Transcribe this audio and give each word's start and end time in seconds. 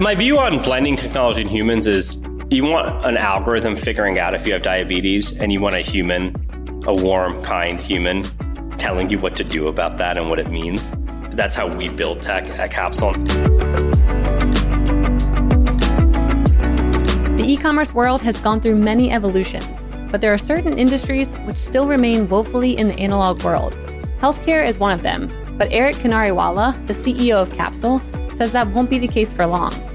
My 0.00 0.14
view 0.14 0.38
on 0.38 0.62
blending 0.62 0.96
technology 0.96 1.42
and 1.42 1.50
humans 1.50 1.86
is 1.86 2.24
you 2.48 2.64
want 2.64 3.04
an 3.04 3.18
algorithm 3.18 3.76
figuring 3.76 4.18
out 4.18 4.32
if 4.32 4.46
you 4.46 4.54
have 4.54 4.62
diabetes, 4.62 5.32
and 5.32 5.52
you 5.52 5.60
want 5.60 5.76
a 5.76 5.80
human, 5.80 6.34
a 6.86 6.94
warm, 6.94 7.42
kind 7.42 7.78
human, 7.78 8.22
telling 8.78 9.10
you 9.10 9.18
what 9.18 9.36
to 9.36 9.44
do 9.44 9.68
about 9.68 9.98
that 9.98 10.16
and 10.16 10.30
what 10.30 10.38
it 10.38 10.48
means. 10.48 10.90
That's 11.32 11.54
how 11.54 11.68
we 11.68 11.90
build 11.90 12.22
tech 12.22 12.46
at 12.58 12.70
Capsule. 12.70 13.12
The 17.36 17.44
e 17.46 17.58
commerce 17.58 17.92
world 17.92 18.22
has 18.22 18.40
gone 18.40 18.62
through 18.62 18.76
many 18.76 19.10
evolutions, 19.10 19.86
but 20.10 20.22
there 20.22 20.32
are 20.32 20.38
certain 20.38 20.78
industries 20.78 21.34
which 21.40 21.58
still 21.58 21.86
remain 21.86 22.26
woefully 22.26 22.74
in 22.74 22.88
the 22.88 22.98
analog 22.98 23.42
world. 23.42 23.74
Healthcare 24.18 24.66
is 24.66 24.78
one 24.78 24.92
of 24.92 25.02
them, 25.02 25.28
but 25.58 25.68
Eric 25.70 25.96
Kinariwala, 25.96 26.86
the 26.86 26.94
CEO 26.94 27.34
of 27.34 27.50
Capsule, 27.50 28.00
says 28.38 28.52
that 28.52 28.66
won't 28.68 28.88
be 28.88 28.98
the 28.98 29.06
case 29.06 29.34
for 29.34 29.44
long. 29.44 29.89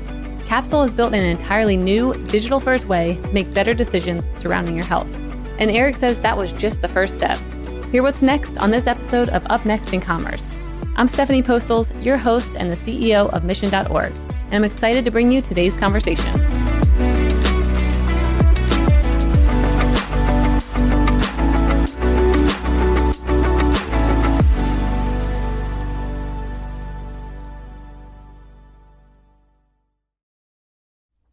Capsule 0.45 0.84
has 0.84 0.94
built 0.94 1.13
in 1.13 1.20
an 1.20 1.30
entirely 1.30 1.76
new, 1.76 2.13
digital 2.26 2.59
first 2.59 2.86
way 2.86 3.20
to 3.23 3.34
make 3.34 3.53
better 3.53 3.73
decisions 3.73 4.30
surrounding 4.36 4.76
your 4.76 4.86
health. 4.86 5.13
And 5.58 5.72
Eric 5.72 5.95
says 5.95 6.20
that 6.20 6.38
was 6.38 6.52
just 6.52 6.81
the 6.81 6.88
first 6.88 7.16
step. 7.16 7.40
Hear 7.91 8.03
what's 8.03 8.22
next 8.22 8.58
on 8.58 8.72
this 8.72 8.88
episode 8.88 9.30
of 9.30 9.45
Up 9.50 9.66
Next 9.66 9.94
in 9.94 10.02
Commerce. 10.02 10.58
I'm 10.98 11.08
Stephanie 11.08 11.44
Postles, 11.44 11.94
your 12.02 12.17
host 12.17 12.52
and 12.58 12.72
the 12.72 12.76
CEO 12.76 13.30
of 13.31 13.44
Mission.org, 13.44 14.13
and 14.13 14.53
I'm 14.53 14.63
excited 14.63 15.03
to 15.05 15.12
bring 15.12 15.31
you 15.31 15.41
today's 15.41 15.76
conversation. 15.76 16.55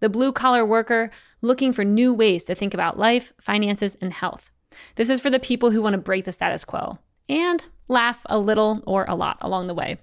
the 0.00 0.08
blue 0.08 0.32
collar 0.32 0.64
worker 0.66 1.10
looking 1.42 1.72
for 1.72 1.84
new 1.84 2.12
ways 2.12 2.44
to 2.44 2.54
think 2.54 2.74
about 2.74 2.98
life, 2.98 3.32
finances, 3.40 3.96
and 4.00 4.12
health. 4.12 4.50
This 4.96 5.10
is 5.10 5.20
for 5.20 5.30
the 5.30 5.38
people 5.38 5.70
who 5.70 5.82
want 5.82 5.94
to 5.94 5.98
break 5.98 6.24
the 6.24 6.32
status 6.32 6.64
quo 6.64 6.98
and 7.28 7.64
laugh 7.88 8.22
a 8.26 8.38
little 8.38 8.82
or 8.86 9.04
a 9.08 9.14
lot 9.14 9.38
along 9.40 9.66
the 9.66 9.74
way. 9.74 9.98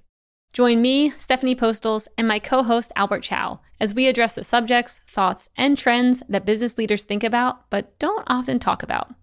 Join 0.53 0.81
me, 0.81 1.13
Stephanie 1.17 1.55
Postles, 1.55 2.07
and 2.17 2.27
my 2.27 2.39
co 2.39 2.63
host, 2.63 2.91
Albert 2.95 3.21
Chow, 3.21 3.59
as 3.79 3.93
we 3.93 4.07
address 4.07 4.33
the 4.33 4.43
subjects, 4.43 5.01
thoughts, 5.07 5.49
and 5.55 5.77
trends 5.77 6.23
that 6.29 6.45
business 6.45 6.77
leaders 6.77 7.03
think 7.03 7.23
about 7.23 7.69
but 7.69 7.97
don't 7.99 8.23
often 8.27 8.59
talk 8.59 8.81
about. 8.81 9.13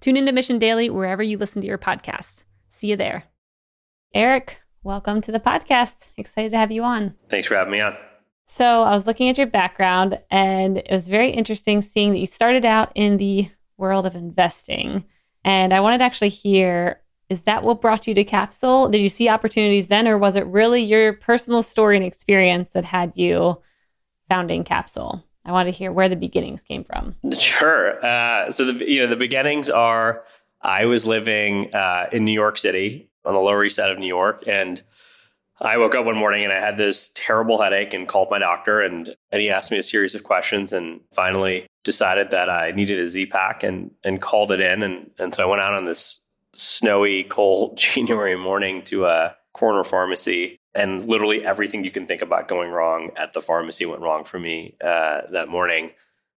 Tune 0.00 0.16
into 0.16 0.32
Mission 0.32 0.58
Daily 0.58 0.88
wherever 0.88 1.22
you 1.22 1.36
listen 1.36 1.60
to 1.62 1.68
your 1.68 1.78
podcasts. 1.78 2.44
See 2.68 2.88
you 2.88 2.96
there. 2.96 3.24
Eric, 4.14 4.62
welcome 4.82 5.20
to 5.22 5.32
the 5.32 5.40
podcast. 5.40 6.08
Excited 6.16 6.52
to 6.52 6.56
have 6.56 6.72
you 6.72 6.84
on. 6.84 7.14
Thanks 7.28 7.48
for 7.48 7.56
having 7.56 7.72
me 7.72 7.80
on. 7.80 7.96
So 8.50 8.82
I 8.82 8.92
was 8.92 9.06
looking 9.06 9.28
at 9.28 9.36
your 9.36 9.46
background, 9.46 10.18
and 10.30 10.78
it 10.78 10.90
was 10.90 11.06
very 11.06 11.30
interesting 11.30 11.82
seeing 11.82 12.12
that 12.12 12.18
you 12.18 12.24
started 12.24 12.64
out 12.64 12.90
in 12.94 13.18
the 13.18 13.50
world 13.76 14.06
of 14.06 14.16
investing. 14.16 15.04
And 15.44 15.74
I 15.74 15.80
wanted 15.80 15.98
to 15.98 16.04
actually 16.04 16.30
hear 16.30 17.00
is 17.28 17.42
that 17.42 17.62
what 17.62 17.82
brought 17.82 18.06
you 18.06 18.14
to 18.14 18.24
Capsule? 18.24 18.88
Did 18.88 19.02
you 19.02 19.10
see 19.10 19.28
opportunities 19.28 19.88
then, 19.88 20.08
or 20.08 20.16
was 20.16 20.34
it 20.34 20.46
really 20.46 20.82
your 20.82 21.12
personal 21.12 21.62
story 21.62 21.94
and 21.94 22.04
experience 22.06 22.70
that 22.70 22.86
had 22.86 23.12
you 23.16 23.60
founding 24.30 24.64
Capsule? 24.64 25.22
I 25.44 25.52
want 25.52 25.66
to 25.66 25.70
hear 25.70 25.92
where 25.92 26.08
the 26.08 26.16
beginnings 26.16 26.62
came 26.62 26.84
from. 26.84 27.16
Sure. 27.38 28.02
Uh, 28.02 28.50
so 28.50 28.72
the 28.72 28.90
you 28.90 29.02
know 29.02 29.08
the 29.08 29.16
beginnings 29.16 29.68
are 29.68 30.24
I 30.62 30.86
was 30.86 31.04
living 31.04 31.74
uh, 31.74 32.06
in 32.12 32.24
New 32.24 32.32
York 32.32 32.56
City 32.56 33.10
on 33.26 33.34
the 33.34 33.40
Lower 33.40 33.62
East 33.62 33.76
Side 33.76 33.90
of 33.90 33.98
New 33.98 34.06
York, 34.06 34.42
and 34.46 34.82
I 35.60 35.76
woke 35.76 35.94
up 35.94 36.04
one 36.04 36.16
morning 36.16 36.44
and 36.44 36.52
I 36.52 36.60
had 36.60 36.76
this 36.76 37.10
terrible 37.14 37.60
headache 37.60 37.92
and 37.92 38.06
called 38.06 38.30
my 38.30 38.38
doctor 38.38 38.80
and, 38.80 39.14
and 39.32 39.42
he 39.42 39.50
asked 39.50 39.70
me 39.70 39.78
a 39.78 39.82
series 39.82 40.14
of 40.14 40.22
questions 40.22 40.72
and 40.72 41.00
finally 41.12 41.66
decided 41.84 42.30
that 42.30 42.48
I 42.48 42.70
needed 42.70 42.98
a 43.00 43.08
Z 43.08 43.26
pack 43.26 43.62
and 43.62 43.90
and 44.04 44.20
called 44.20 44.52
it 44.52 44.60
in 44.60 44.82
and 44.82 45.10
and 45.18 45.34
so 45.34 45.42
I 45.42 45.46
went 45.46 45.62
out 45.62 45.74
on 45.74 45.84
this 45.84 46.22
snowy, 46.54 47.24
cold 47.24 47.76
January 47.78 48.36
morning 48.36 48.82
to 48.84 49.06
a 49.06 49.34
corner 49.52 49.82
pharmacy 49.82 50.58
and 50.74 51.08
literally 51.08 51.44
everything 51.44 51.84
you 51.84 51.90
can 51.90 52.06
think 52.06 52.22
about 52.22 52.46
going 52.46 52.70
wrong 52.70 53.10
at 53.16 53.32
the 53.32 53.40
pharmacy 53.40 53.84
went 53.84 54.02
wrong 54.02 54.24
for 54.24 54.38
me 54.38 54.76
uh, 54.84 55.22
that 55.32 55.48
morning. 55.48 55.90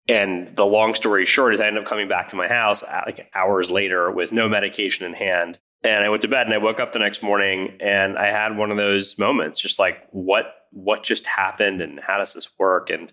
And 0.08 0.48
the 0.56 0.66
long 0.66 0.96
story 0.96 1.28
short 1.28 1.54
is 1.54 1.60
I 1.60 1.68
ended 1.68 1.84
up 1.84 1.90
coming 1.90 2.08
back 2.08 2.30
to 2.30 2.36
my 2.36 2.48
house 2.48 2.82
uh, 2.82 3.04
like 3.06 3.30
hours 3.36 3.70
later 3.70 4.10
with 4.10 4.32
no 4.32 4.50
medication 4.50 5.06
in 5.06 5.14
hand 5.14 5.60
and 5.84 6.04
I 6.04 6.10
went 6.10 6.22
to 6.22 6.28
bed 6.28 6.46
and 6.46 6.54
I 6.54 6.60
woke 6.60 6.80
up 6.80 6.92
the 6.92 7.00
next 7.00 7.24
morning 7.24 7.78
and 7.80 8.18
I 8.18 8.28
had 8.28 8.58
one 8.58 8.72
of 8.72 8.78
those 8.78 9.18
moments, 9.18 9.60
just 9.60 9.80
like 9.80 10.08
what 10.12 10.54
what 10.72 11.04
just 11.04 11.26
happened 11.26 11.82
and 11.82 12.00
how 12.00 12.18
does 12.18 12.34
this 12.34 12.50
work? 12.58 12.90
And 12.90 13.12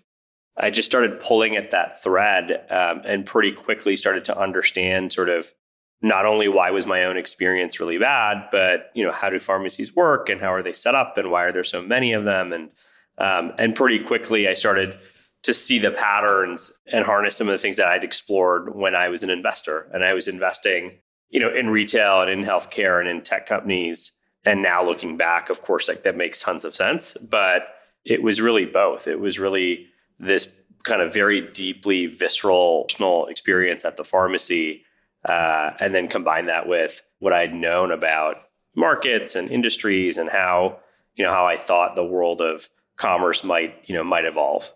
I 0.57 0.69
just 0.69 0.89
started 0.89 1.19
pulling 1.19 1.57
at 1.57 1.71
that 1.71 2.01
thread 2.01 2.65
um, 2.69 3.01
and 3.05 3.25
pretty 3.25 3.51
quickly 3.51 3.95
started 3.95 4.25
to 4.25 4.39
understand 4.39 5.11
sort 5.11 5.29
of 5.29 5.53
not 6.01 6.25
only 6.25 6.47
why 6.47 6.71
was 6.71 6.85
my 6.85 7.03
own 7.03 7.17
experience 7.17 7.79
really 7.79 7.97
bad, 7.97 8.47
but 8.51 8.91
you 8.93 9.03
know 9.03 9.11
how 9.11 9.29
do 9.29 9.39
pharmacies 9.39 9.95
work 9.95 10.29
and 10.29 10.39
how 10.39 10.53
are 10.53 10.63
they 10.63 10.73
set 10.73 10.95
up 10.95 11.17
and 11.17 11.31
why 11.31 11.43
are 11.43 11.51
there 11.51 11.63
so 11.63 11.81
many 11.81 12.13
of 12.13 12.23
them? 12.23 12.53
And 12.53 12.69
um, 13.17 13.53
and 13.57 13.75
pretty 13.75 13.99
quickly 13.99 14.47
I 14.47 14.53
started 14.53 14.97
to 15.43 15.53
see 15.53 15.79
the 15.79 15.91
patterns 15.91 16.71
and 16.91 17.05
harness 17.05 17.35
some 17.35 17.47
of 17.47 17.53
the 17.53 17.57
things 17.57 17.77
that 17.77 17.87
I'd 17.87 18.03
explored 18.03 18.75
when 18.75 18.95
I 18.95 19.09
was 19.09 19.23
an 19.23 19.29
investor 19.29 19.89
and 19.93 20.03
I 20.03 20.13
was 20.13 20.27
investing 20.27 20.99
you 21.29 21.39
know, 21.39 21.53
in 21.53 21.69
retail 21.69 22.21
and 22.21 22.29
in 22.29 22.43
healthcare 22.43 22.99
and 22.99 23.07
in 23.07 23.21
tech 23.21 23.45
companies. 23.45 24.13
And 24.45 24.61
now 24.61 24.83
looking 24.83 25.17
back, 25.17 25.49
of 25.49 25.61
course, 25.61 25.87
like 25.87 26.03
that 26.03 26.17
makes 26.17 26.41
tons 26.41 26.65
of 26.65 26.75
sense. 26.75 27.15
But 27.17 27.67
it 28.05 28.23
was 28.23 28.41
really 28.41 28.65
both. 28.65 29.07
It 29.07 29.19
was 29.19 29.39
really 29.39 29.87
this 30.17 30.55
kind 30.83 31.01
of 31.01 31.13
very 31.13 31.41
deeply 31.41 32.07
visceral 32.07 32.85
personal 32.85 33.25
experience 33.25 33.85
at 33.85 33.97
the 33.97 34.03
pharmacy. 34.03 34.83
Uh, 35.25 35.71
and 35.79 35.93
then 35.93 36.07
combine 36.07 36.45
that 36.45 36.67
with 36.67 37.01
what 37.19 37.33
I'd 37.33 37.53
known 37.53 37.91
about 37.91 38.35
markets 38.75 39.35
and 39.35 39.51
industries 39.51 40.17
and 40.17 40.29
how, 40.29 40.79
you 41.15 41.25
know, 41.25 41.31
how 41.31 41.45
I 41.45 41.57
thought 41.57 41.95
the 41.95 42.05
world 42.05 42.41
of 42.41 42.69
commerce 42.95 43.43
might, 43.43 43.75
you 43.85 43.93
know, 43.93 44.03
might 44.03 44.23
evolve. 44.23 44.71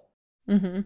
Mm-hmm. 0.49 0.81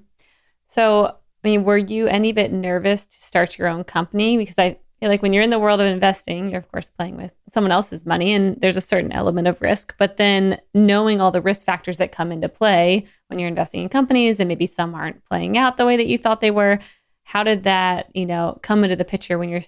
So, 0.67 1.07
I 1.07 1.47
mean, 1.47 1.63
were 1.63 1.77
you 1.77 2.07
any 2.07 2.33
bit 2.33 2.51
nervous 2.51 3.07
to 3.07 3.21
start 3.21 3.57
your 3.57 3.67
own 3.67 3.83
company? 3.83 4.37
Because 4.37 4.59
I 4.59 4.77
like 5.01 5.21
when 5.21 5.33
you're 5.33 5.43
in 5.43 5.49
the 5.49 5.59
world 5.59 5.79
of 5.79 5.87
investing, 5.87 6.49
you're 6.49 6.59
of 6.59 6.71
course 6.71 6.89
playing 6.89 7.17
with 7.17 7.31
someone 7.49 7.71
else's 7.71 8.05
money 8.05 8.33
and 8.33 8.59
there's 8.59 8.77
a 8.77 8.81
certain 8.81 9.11
element 9.11 9.47
of 9.47 9.61
risk. 9.61 9.93
But 9.97 10.17
then 10.17 10.59
knowing 10.73 11.21
all 11.21 11.31
the 11.31 11.41
risk 11.41 11.65
factors 11.65 11.97
that 11.97 12.11
come 12.11 12.31
into 12.31 12.49
play 12.49 13.05
when 13.27 13.39
you're 13.39 13.47
investing 13.47 13.83
in 13.83 13.89
companies 13.89 14.39
and 14.39 14.47
maybe 14.47 14.65
some 14.65 14.95
aren't 14.95 15.23
playing 15.25 15.57
out 15.57 15.77
the 15.77 15.85
way 15.85 15.97
that 15.97 16.07
you 16.07 16.17
thought 16.17 16.41
they 16.41 16.51
were, 16.51 16.79
how 17.23 17.43
did 17.43 17.63
that, 17.65 18.09
you 18.15 18.25
know, 18.25 18.57
come 18.63 18.83
into 18.83 18.95
the 18.95 19.05
picture 19.05 19.37
when 19.37 19.49
you're 19.49 19.61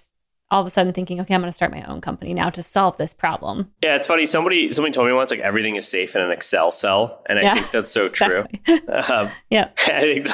all 0.50 0.60
of 0.60 0.66
a 0.66 0.70
sudden 0.70 0.92
thinking, 0.92 1.20
okay, 1.20 1.34
I'm 1.34 1.40
going 1.40 1.50
to 1.50 1.56
start 1.56 1.70
my 1.70 1.82
own 1.84 2.00
company 2.00 2.34
now 2.34 2.50
to 2.50 2.62
solve 2.62 2.96
this 2.96 3.14
problem. 3.14 3.70
Yeah, 3.82 3.96
it's 3.96 4.08
funny. 4.08 4.26
Somebody 4.26 4.72
somebody 4.72 4.92
told 4.92 5.06
me 5.06 5.12
once 5.12 5.30
like 5.30 5.40
everything 5.40 5.76
is 5.76 5.86
safe 5.86 6.16
in 6.16 6.22
an 6.22 6.30
Excel 6.30 6.72
cell, 6.72 7.22
and 7.26 7.38
I 7.38 7.42
yeah, 7.42 7.54
think 7.54 7.70
that's 7.70 7.90
so 7.90 8.08
true. 8.08 8.46
Exactly. 8.66 8.90
um, 8.90 9.30
yeah, 9.50 9.70
I 9.86 10.00
think 10.02 10.28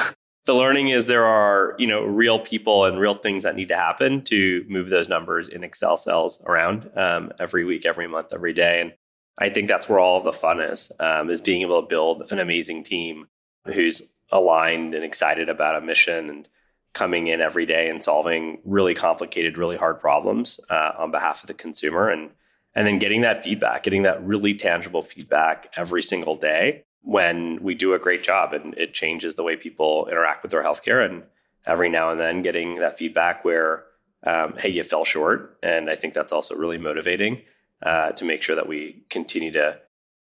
the 0.47 0.55
learning 0.55 0.87
is 0.87 1.07
there 1.07 1.25
are 1.25 1.75
you 1.77 1.85
know 1.85 2.03
real 2.03 2.39
people 2.39 2.85
and 2.85 2.99
real 2.99 3.13
things 3.13 3.43
that 3.43 3.55
need 3.55 3.67
to 3.67 3.75
happen 3.75 4.23
to 4.23 4.65
move 4.67 4.89
those 4.89 5.09
numbers 5.09 5.49
in 5.49 5.63
excel 5.63 5.97
cells 5.97 6.41
around 6.45 6.89
um, 6.97 7.31
every 7.37 7.63
week 7.65 7.85
every 7.85 8.07
month 8.07 8.33
every 8.33 8.53
day. 8.53 8.81
And 8.81 8.93
i 9.37 9.49
think 9.49 9.67
that's 9.67 9.87
where 9.87 9.99
all 9.99 10.23
the 10.23 10.33
fun 10.33 10.59
is 10.59 10.91
um, 10.99 11.29
is 11.29 11.41
being 11.41 11.61
able 11.61 11.81
to 11.81 11.87
build 11.87 12.31
an 12.31 12.39
amazing 12.39 12.83
team 12.83 13.27
who's 13.65 14.01
aligned 14.31 14.95
and 14.95 15.03
excited 15.03 15.49
about 15.49 15.75
a 15.75 15.85
mission 15.85 16.29
and 16.29 16.47
coming 16.93 17.27
in 17.27 17.41
every 17.41 17.65
day 17.65 17.89
and 17.89 18.03
solving 18.03 18.59
really 18.65 18.95
complicated 18.95 19.57
really 19.57 19.77
hard 19.77 19.99
problems 19.99 20.59
uh, 20.69 20.93
on 20.97 21.11
behalf 21.11 21.43
of 21.43 21.47
the 21.47 21.53
consumer 21.53 22.09
and 22.09 22.31
and 22.73 22.87
then 22.87 22.99
getting 22.99 23.21
that 23.21 23.43
feedback 23.43 23.83
getting 23.83 24.03
that 24.03 24.25
really 24.25 24.55
tangible 24.55 25.03
feedback 25.03 25.69
every 25.75 26.01
single 26.01 26.37
day 26.37 26.85
when 27.01 27.61
we 27.61 27.73
do 27.75 27.93
a 27.93 27.99
great 27.99 28.23
job 28.23 28.53
and 28.53 28.73
it 28.75 28.93
changes 28.93 29.35
the 29.35 29.43
way 29.43 29.55
people 29.55 30.07
interact 30.11 30.43
with 30.43 30.51
their 30.51 30.63
healthcare 30.63 31.05
and 31.05 31.23
every 31.65 31.89
now 31.89 32.11
and 32.11 32.19
then 32.19 32.41
getting 32.41 32.79
that 32.79 32.97
feedback 32.97 33.43
where 33.45 33.83
um, 34.25 34.53
hey 34.57 34.69
you 34.69 34.83
fell 34.83 35.05
short 35.05 35.57
and 35.61 35.89
i 35.89 35.95
think 35.95 36.13
that's 36.13 36.33
also 36.33 36.55
really 36.55 36.77
motivating 36.77 37.41
uh, 37.83 38.11
to 38.11 38.25
make 38.25 38.41
sure 38.41 38.55
that 38.55 38.67
we 38.67 39.05
continue 39.09 39.51
to 39.51 39.77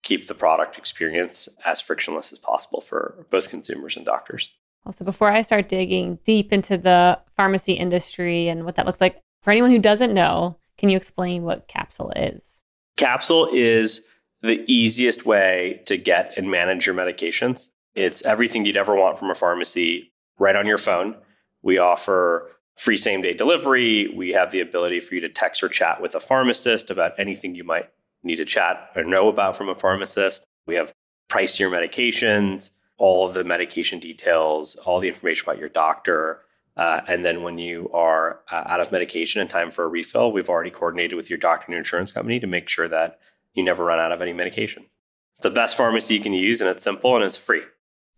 keep 0.02 0.26
the 0.26 0.34
product 0.34 0.78
experience 0.78 1.48
as 1.64 1.80
frictionless 1.80 2.32
as 2.32 2.38
possible 2.38 2.80
for 2.80 3.26
both 3.30 3.48
consumers 3.48 3.96
and 3.96 4.06
doctors. 4.06 4.50
Also, 4.86 5.04
before 5.04 5.30
I 5.30 5.42
start 5.42 5.68
digging 5.68 6.18
deep 6.24 6.52
into 6.52 6.78
the 6.78 7.18
pharmacy 7.36 7.74
industry 7.74 8.48
and 8.48 8.64
what 8.64 8.76
that 8.76 8.86
looks 8.86 9.00
like, 9.00 9.20
for 9.42 9.50
anyone 9.50 9.70
who 9.70 9.78
doesn't 9.78 10.14
know, 10.14 10.56
can 10.78 10.88
you 10.88 10.96
explain 10.96 11.42
what 11.42 11.68
Capsule 11.68 12.12
is? 12.16 12.62
Capsule 12.96 13.48
is 13.52 14.02
the 14.42 14.64
easiest 14.66 15.26
way 15.26 15.82
to 15.86 15.96
get 15.96 16.32
and 16.36 16.50
manage 16.50 16.86
your 16.86 16.94
medications. 16.94 17.70
It's 17.94 18.24
everything 18.24 18.64
you'd 18.64 18.76
ever 18.76 18.94
want 18.94 19.18
from 19.18 19.30
a 19.30 19.34
pharmacy 19.34 20.12
right 20.38 20.56
on 20.56 20.66
your 20.66 20.78
phone. 20.78 21.16
We 21.62 21.78
offer 21.78 22.50
free 22.76 22.96
same 22.96 23.20
day 23.20 23.34
delivery. 23.34 24.12
We 24.14 24.30
have 24.30 24.50
the 24.50 24.60
ability 24.60 25.00
for 25.00 25.14
you 25.14 25.20
to 25.20 25.28
text 25.28 25.62
or 25.62 25.68
chat 25.68 26.00
with 26.00 26.14
a 26.14 26.20
pharmacist 26.20 26.90
about 26.90 27.12
anything 27.18 27.54
you 27.54 27.64
might 27.64 27.90
need 28.22 28.36
to 28.36 28.44
chat 28.44 28.90
or 28.96 29.04
know 29.04 29.28
about 29.28 29.56
from 29.56 29.68
a 29.68 29.74
pharmacist. 29.74 30.44
We 30.66 30.76
have 30.76 30.92
price 31.28 31.60
your 31.60 31.70
medications, 31.70 32.70
all 32.96 33.26
of 33.26 33.34
the 33.34 33.44
medication 33.44 33.98
details, 33.98 34.76
all 34.76 35.00
the 35.00 35.08
information 35.08 35.44
about 35.46 35.58
your 35.58 35.68
doctor. 35.68 36.40
Uh, 36.76 37.00
and 37.08 37.24
then 37.24 37.42
when 37.42 37.58
you 37.58 37.90
are 37.92 38.40
uh, 38.50 38.62
out 38.66 38.80
of 38.80 38.92
medication 38.92 39.40
and 39.40 39.50
time 39.50 39.70
for 39.70 39.84
a 39.84 39.88
refill, 39.88 40.32
we've 40.32 40.48
already 40.48 40.70
coordinated 40.70 41.16
with 41.16 41.28
your 41.28 41.38
doctor 41.38 41.66
and 41.66 41.72
your 41.72 41.78
insurance 41.78 42.12
company 42.12 42.40
to 42.40 42.46
make 42.46 42.68
sure 42.68 42.88
that 42.88 43.18
you 43.54 43.62
never 43.64 43.84
run 43.84 43.98
out 43.98 44.12
of 44.12 44.22
any 44.22 44.32
medication. 44.32 44.86
It's 45.32 45.42
the 45.42 45.50
best 45.50 45.76
pharmacy 45.76 46.14
you 46.14 46.20
can 46.20 46.32
use, 46.32 46.60
and 46.60 46.70
it's 46.70 46.82
simple 46.82 47.16
and 47.16 47.24
it's 47.24 47.36
free. 47.36 47.62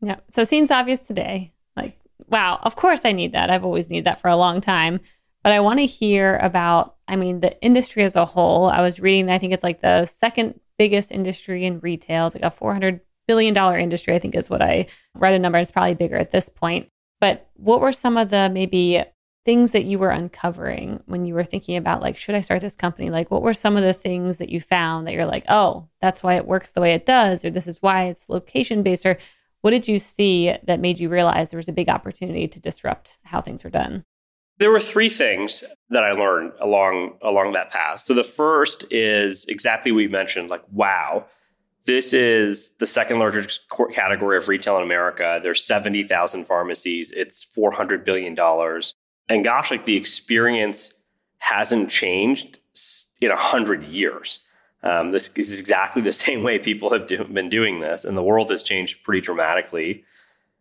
Yeah. 0.00 0.16
So 0.30 0.42
it 0.42 0.48
seems 0.48 0.70
obvious 0.70 1.00
today. 1.00 1.52
Like, 1.76 1.98
wow, 2.28 2.58
of 2.62 2.76
course 2.76 3.04
I 3.04 3.12
need 3.12 3.32
that. 3.32 3.50
I've 3.50 3.64
always 3.64 3.90
needed 3.90 4.06
that 4.06 4.20
for 4.20 4.28
a 4.28 4.36
long 4.36 4.60
time. 4.60 5.00
But 5.42 5.52
I 5.52 5.60
want 5.60 5.80
to 5.80 5.86
hear 5.86 6.36
about, 6.36 6.96
I 7.08 7.16
mean, 7.16 7.40
the 7.40 7.60
industry 7.60 8.04
as 8.04 8.16
a 8.16 8.24
whole. 8.24 8.66
I 8.66 8.80
was 8.80 9.00
reading, 9.00 9.28
I 9.30 9.38
think 9.38 9.52
it's 9.52 9.64
like 9.64 9.80
the 9.80 10.06
second 10.06 10.60
biggest 10.78 11.10
industry 11.10 11.64
in 11.64 11.80
retail. 11.80 12.26
It's 12.26 12.34
like 12.34 12.44
a 12.44 12.54
$400 12.54 13.00
billion 13.26 13.56
industry, 13.80 14.14
I 14.14 14.18
think 14.18 14.36
is 14.36 14.50
what 14.50 14.62
I 14.62 14.86
read 15.14 15.34
a 15.34 15.38
number. 15.38 15.58
It's 15.58 15.70
probably 15.70 15.94
bigger 15.94 16.16
at 16.16 16.30
this 16.30 16.48
point. 16.48 16.88
But 17.20 17.48
what 17.54 17.80
were 17.80 17.92
some 17.92 18.16
of 18.16 18.30
the 18.30 18.50
maybe 18.52 19.02
things 19.44 19.72
that 19.72 19.84
you 19.84 19.98
were 19.98 20.10
uncovering 20.10 21.02
when 21.06 21.26
you 21.26 21.34
were 21.34 21.44
thinking 21.44 21.76
about 21.76 22.00
like 22.00 22.16
should 22.16 22.34
i 22.34 22.40
start 22.40 22.60
this 22.60 22.76
company 22.76 23.10
like 23.10 23.30
what 23.30 23.42
were 23.42 23.54
some 23.54 23.76
of 23.76 23.82
the 23.82 23.92
things 23.92 24.38
that 24.38 24.50
you 24.50 24.60
found 24.60 25.06
that 25.06 25.12
you're 25.12 25.26
like 25.26 25.44
oh 25.48 25.88
that's 26.00 26.22
why 26.22 26.34
it 26.34 26.46
works 26.46 26.72
the 26.72 26.80
way 26.80 26.94
it 26.94 27.06
does 27.06 27.44
or 27.44 27.50
this 27.50 27.66
is 27.66 27.82
why 27.82 28.04
it's 28.04 28.28
location 28.28 28.82
based 28.82 29.04
or 29.04 29.18
what 29.62 29.70
did 29.70 29.86
you 29.88 29.98
see 29.98 30.54
that 30.64 30.80
made 30.80 30.98
you 30.98 31.08
realize 31.08 31.50
there 31.50 31.58
was 31.58 31.68
a 31.68 31.72
big 31.72 31.88
opportunity 31.88 32.46
to 32.46 32.60
disrupt 32.60 33.18
how 33.24 33.40
things 33.40 33.64
were 33.64 33.70
done 33.70 34.04
there 34.58 34.70
were 34.70 34.80
three 34.80 35.08
things 35.08 35.64
that 35.90 36.04
i 36.04 36.12
learned 36.12 36.52
along 36.60 37.16
along 37.22 37.52
that 37.52 37.70
path 37.70 38.00
so 38.00 38.14
the 38.14 38.24
first 38.24 38.84
is 38.90 39.44
exactly 39.46 39.90
you 39.92 40.08
mentioned 40.08 40.50
like 40.50 40.62
wow 40.70 41.24
this 41.84 42.12
is 42.12 42.76
the 42.76 42.86
second 42.86 43.18
largest 43.18 43.62
category 43.92 44.36
of 44.36 44.46
retail 44.46 44.76
in 44.76 44.84
America. 44.84 45.40
There's 45.42 45.64
70,000 45.64 46.44
pharmacies. 46.44 47.10
It's 47.10 47.44
$400 47.56 48.04
billion. 48.04 48.36
And 49.28 49.44
gosh, 49.44 49.70
like 49.70 49.84
the 49.84 49.96
experience 49.96 50.94
hasn't 51.38 51.90
changed 51.90 52.58
in 53.20 53.30
a 53.30 53.36
hundred 53.36 53.84
years. 53.84 54.40
Um, 54.82 55.12
this 55.12 55.28
is 55.36 55.60
exactly 55.60 56.02
the 56.02 56.12
same 56.26 56.42
way 56.42 56.58
people 56.58 56.92
have 56.92 57.06
do, 57.06 57.24
been 57.24 57.48
doing 57.48 57.80
this, 57.80 58.04
and 58.04 58.16
the 58.16 58.22
world 58.22 58.50
has 58.50 58.62
changed 58.62 59.04
pretty 59.04 59.20
dramatically. 59.20 60.04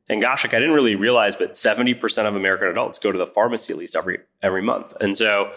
And 0.09 0.21
gosh, 0.21 0.43
like 0.43 0.53
I 0.53 0.59
didn't 0.59 0.75
really 0.75 0.95
realize, 0.95 1.35
but 1.35 1.57
seventy 1.57 1.93
percent 1.93 2.27
of 2.27 2.35
American 2.35 2.67
adults 2.67 2.99
go 2.99 3.11
to 3.11 3.17
the 3.17 3.25
pharmacy 3.25 3.73
at 3.73 3.79
least 3.79 3.95
every 3.95 4.19
every 4.41 4.61
month, 4.61 4.93
and 4.99 5.17
so 5.17 5.51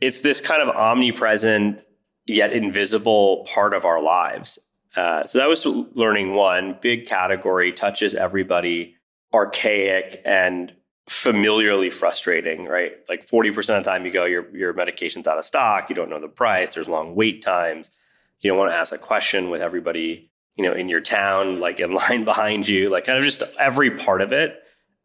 it's 0.00 0.20
this 0.20 0.40
kind 0.40 0.62
of 0.62 0.68
omnipresent 0.68 1.80
yet 2.26 2.52
invisible 2.52 3.46
part 3.52 3.72
of 3.72 3.84
our 3.84 4.02
lives. 4.02 4.58
Uh, 4.94 5.24
so 5.26 5.38
that 5.38 5.48
was 5.48 5.64
learning 5.66 6.34
one 6.34 6.78
big 6.80 7.06
category 7.06 7.72
touches 7.72 8.14
everybody, 8.14 8.96
archaic 9.32 10.22
and 10.24 10.72
familiarly 11.08 11.90
frustrating, 11.90 12.66
right? 12.66 12.92
Like 13.08 13.26
40% 13.26 13.56
of 13.78 13.84
the 13.84 13.90
time 13.90 14.04
you 14.04 14.12
go, 14.12 14.24
your, 14.24 14.54
your 14.56 14.72
medication's 14.72 15.28
out 15.28 15.38
of 15.38 15.44
stock, 15.44 15.88
you 15.88 15.94
don't 15.94 16.10
know 16.10 16.20
the 16.20 16.28
price, 16.28 16.74
there's 16.74 16.88
long 16.88 17.14
wait 17.14 17.42
times. 17.42 17.90
You 18.40 18.50
don't 18.50 18.58
want 18.58 18.70
to 18.70 18.76
ask 18.76 18.92
a 18.92 18.98
question 18.98 19.48
with 19.48 19.62
everybody, 19.62 20.30
you 20.56 20.64
know, 20.64 20.72
in 20.72 20.88
your 20.88 21.00
town, 21.00 21.60
like 21.60 21.80
in 21.80 21.94
line 22.08 22.24
behind 22.24 22.68
you, 22.68 22.90
like 22.90 23.04
kind 23.04 23.18
of 23.18 23.24
just 23.24 23.42
every 23.58 23.90
part 23.92 24.20
of 24.20 24.32
it 24.32 24.56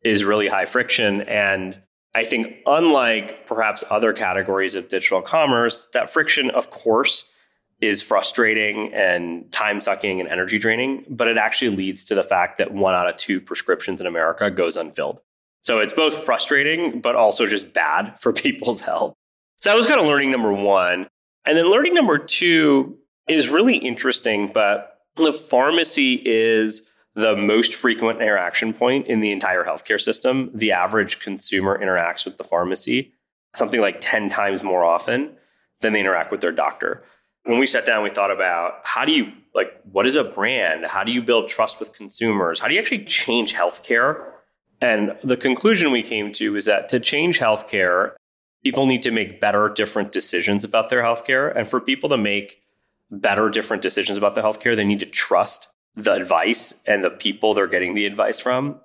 is 0.03 0.23
really 0.23 0.47
high 0.47 0.65
friction. 0.65 1.21
And 1.21 1.79
I 2.15 2.25
think 2.25 2.57
unlike 2.65 3.45
perhaps 3.45 3.83
other 3.89 4.11
categories 4.11 4.75
of 4.75 4.89
digital 4.89 5.21
commerce, 5.21 5.87
that 5.93 6.09
friction, 6.09 6.49
of 6.49 6.71
course, 6.71 7.29
is 7.79 8.01
frustrating 8.01 8.91
and 8.93 9.51
time 9.51 9.81
sucking 9.81 10.19
and 10.19 10.29
energy 10.29 10.57
draining, 10.57 11.05
but 11.09 11.27
it 11.27 11.37
actually 11.37 11.75
leads 11.75 12.03
to 12.05 12.15
the 12.15 12.23
fact 12.23 12.57
that 12.57 12.73
one 12.73 12.93
out 12.93 13.07
of 13.07 13.17
two 13.17 13.39
prescriptions 13.39 14.01
in 14.01 14.07
America 14.07 14.51
goes 14.51 14.75
unfilled. 14.75 15.19
So 15.61 15.79
it's 15.79 15.93
both 15.93 16.15
frustrating, 16.23 17.01
but 17.01 17.15
also 17.15 17.47
just 17.47 17.73
bad 17.73 18.15
for 18.19 18.33
people's 18.33 18.81
health. 18.81 19.15
So 19.59 19.69
that 19.69 19.77
was 19.77 19.85
kind 19.85 19.99
of 19.99 20.07
learning 20.07 20.31
number 20.31 20.51
one. 20.51 21.07
And 21.45 21.57
then 21.57 21.69
learning 21.69 21.93
number 21.93 22.17
two 22.17 22.97
is 23.27 23.49
really 23.49 23.77
interesting, 23.77 24.51
but 24.53 24.97
the 25.15 25.33
pharmacy 25.33 26.21
is 26.25 26.83
the 27.13 27.35
most 27.35 27.73
frequent 27.73 28.21
interaction 28.21 28.73
point 28.73 29.07
in 29.07 29.19
the 29.19 29.31
entire 29.31 29.63
healthcare 29.63 29.99
system. 29.99 30.49
The 30.53 30.71
average 30.71 31.19
consumer 31.19 31.77
interacts 31.77 32.25
with 32.25 32.37
the 32.37 32.43
pharmacy 32.43 33.13
something 33.55 33.81
like 33.81 33.99
10 33.99 34.29
times 34.29 34.63
more 34.63 34.83
often 34.83 35.31
than 35.81 35.93
they 35.93 35.99
interact 35.99 36.31
with 36.31 36.41
their 36.41 36.51
doctor. 36.51 37.03
When 37.43 37.59
we 37.59 37.67
sat 37.67 37.85
down, 37.85 38.03
we 38.03 38.09
thought 38.09 38.31
about 38.31 38.81
how 38.83 39.03
do 39.03 39.11
you, 39.11 39.31
like, 39.55 39.81
what 39.83 40.05
is 40.05 40.15
a 40.15 40.23
brand? 40.23 40.85
How 40.85 41.03
do 41.03 41.11
you 41.11 41.21
build 41.21 41.49
trust 41.49 41.79
with 41.79 41.93
consumers? 41.93 42.59
How 42.59 42.67
do 42.67 42.75
you 42.75 42.79
actually 42.79 43.05
change 43.05 43.53
healthcare 43.53 44.23
and 44.81 45.15
the 45.23 45.37
conclusion 45.37 45.91
we 45.91 46.01
came 46.01 46.33
to 46.33 46.55
is 46.55 46.65
that 46.65 46.89
to 46.89 46.99
change 46.99 47.39
healthcare, 47.39 48.13
people 48.63 48.87
need 48.87 49.03
to 49.03 49.11
make 49.11 49.39
better, 49.39 49.69
different 49.69 50.11
decisions 50.11 50.63
about 50.63 50.89
their 50.89 51.03
healthcare. 51.03 51.55
And 51.55 51.67
for 51.67 51.79
people 51.79 52.09
to 52.09 52.17
make 52.17 52.61
better, 53.11 53.49
different 53.49 53.83
decisions 53.83 54.17
about 54.17 54.35
their 54.35 54.43
healthcare, 54.43 54.75
they 54.75 54.85
need 54.85 54.99
to 54.99 55.05
trust 55.05 55.67
the 55.95 56.13
advice 56.13 56.79
and 56.85 57.03
the 57.03 57.09
people 57.09 57.53
they're 57.53 57.67
getting 57.67 57.93
the 57.93 58.05
advice 58.05 58.39
from. 58.39 58.79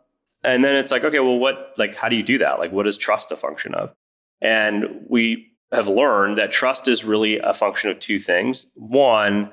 And 0.44 0.64
then 0.64 0.76
it's 0.76 0.92
like, 0.92 1.04
okay, 1.04 1.20
well, 1.20 1.38
what, 1.38 1.72
like, 1.78 1.96
how 1.96 2.08
do 2.08 2.16
you 2.16 2.22
do 2.22 2.38
that? 2.38 2.58
Like, 2.58 2.72
what 2.72 2.86
is 2.86 2.96
trust 2.96 3.32
a 3.32 3.36
function 3.36 3.74
of? 3.74 3.92
And 4.40 5.04
we 5.08 5.52
have 5.72 5.88
learned 5.88 6.38
that 6.38 6.52
trust 6.52 6.88
is 6.88 7.04
really 7.04 7.38
a 7.38 7.54
function 7.54 7.90
of 7.90 7.98
two 7.98 8.18
things. 8.18 8.66
One, 8.74 9.52